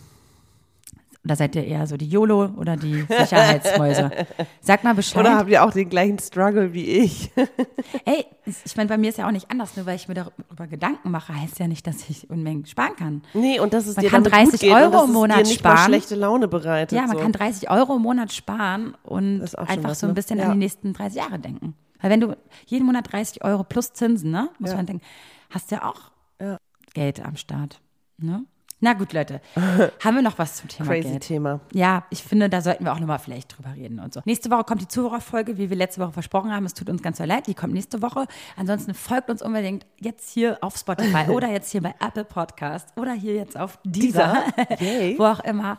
[1.25, 4.11] oder seid ihr eher so die YOLO oder die Sicherheitsmäuse?
[4.61, 5.21] Sag mal Bescheid.
[5.21, 7.31] oder habt ihr auch den gleichen Struggle wie ich?
[8.05, 8.25] Ey,
[8.65, 11.11] ich meine, bei mir ist ja auch nicht anders, nur weil ich mir darüber Gedanken
[11.11, 13.23] mache, heißt ja nicht, dass ich Unmengen sparen kann.
[13.35, 15.39] nee, und dass es Man dir kann damit 30 gut geht Euro und im Monat
[15.39, 15.87] dir nicht mal sparen.
[15.89, 16.97] schlechte Laune bereitet.
[16.97, 17.23] Ja, man so.
[17.23, 20.15] kann 30 Euro im Monat sparen und Das ist einfach was, so ein ne?
[20.15, 20.47] bisschen Ja.
[20.47, 21.75] an die nächsten 30 Jahre denken.
[22.01, 24.77] Weil wenn du jeden Monat 30 Euro plus Zinsen, ne, muss Ja.
[24.77, 25.05] man denken,
[25.51, 26.59] hast ja auch Ja.
[26.95, 27.81] Geld am Start.
[28.19, 28.45] Ne?
[28.81, 29.41] Na gut, Leute.
[30.05, 31.23] Haben wir noch was zum Thema Crazy Geld?
[31.23, 31.61] Thema.
[31.73, 34.21] Ja, ich finde, da sollten wir auch nochmal vielleicht drüber reden und so.
[34.25, 36.65] Nächste Woche kommt die Zuhörerfolge, wie wir letzte Woche versprochen haben.
[36.65, 38.27] Es tut uns ganz so leid, die kommt nächste Woche.
[38.57, 43.13] Ansonsten folgt uns unbedingt jetzt hier auf Spotify oder jetzt hier bei Apple Podcast oder
[43.13, 44.45] hier jetzt auf dieser,
[45.17, 45.79] wo auch immer.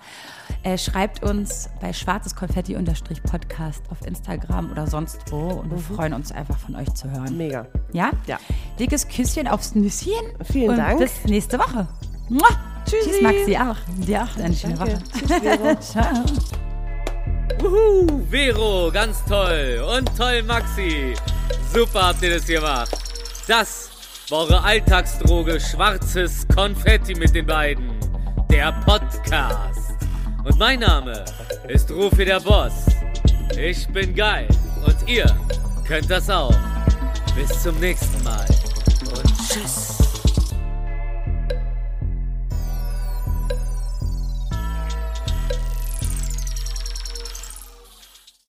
[0.64, 6.34] Äh, schreibt uns bei schwarzes Konfetti-Podcast auf Instagram oder sonst wo und wir freuen uns
[6.34, 7.38] einfach von euch zu hören.
[7.38, 7.66] Mega.
[7.94, 8.12] Ja?
[8.28, 8.40] Ja.
[8.78, 10.12] Dickes Küsschen aufs Nüsschen.
[10.44, 11.00] Vielen und Dank.
[11.00, 11.88] Bis nächste Woche.
[12.28, 12.79] Mua.
[12.90, 13.10] Tschüssi.
[13.10, 13.76] Tschüss, Maxi auch.
[14.06, 14.94] Dir auch eine schöne Danke.
[14.94, 15.04] Woche.
[15.18, 15.76] Tschüss, Vero.
[15.80, 16.26] Ciao.
[17.60, 19.84] Wuhu, Vero, ganz toll.
[19.96, 21.14] Und toll, Maxi.
[21.74, 22.90] Super habt ihr das gemacht.
[23.48, 23.90] Das
[24.30, 27.92] war eure Alltagsdroge Schwarzes Konfetti mit den beiden.
[28.50, 29.96] Der Podcast.
[30.44, 31.26] Und mein Name
[31.68, 32.86] ist Rufi der Boss.
[33.58, 34.48] Ich bin geil.
[34.86, 35.26] Und ihr
[35.88, 36.56] könnt das auch.
[37.36, 38.46] Bis zum nächsten Mal.
[39.14, 39.99] Und tschüss.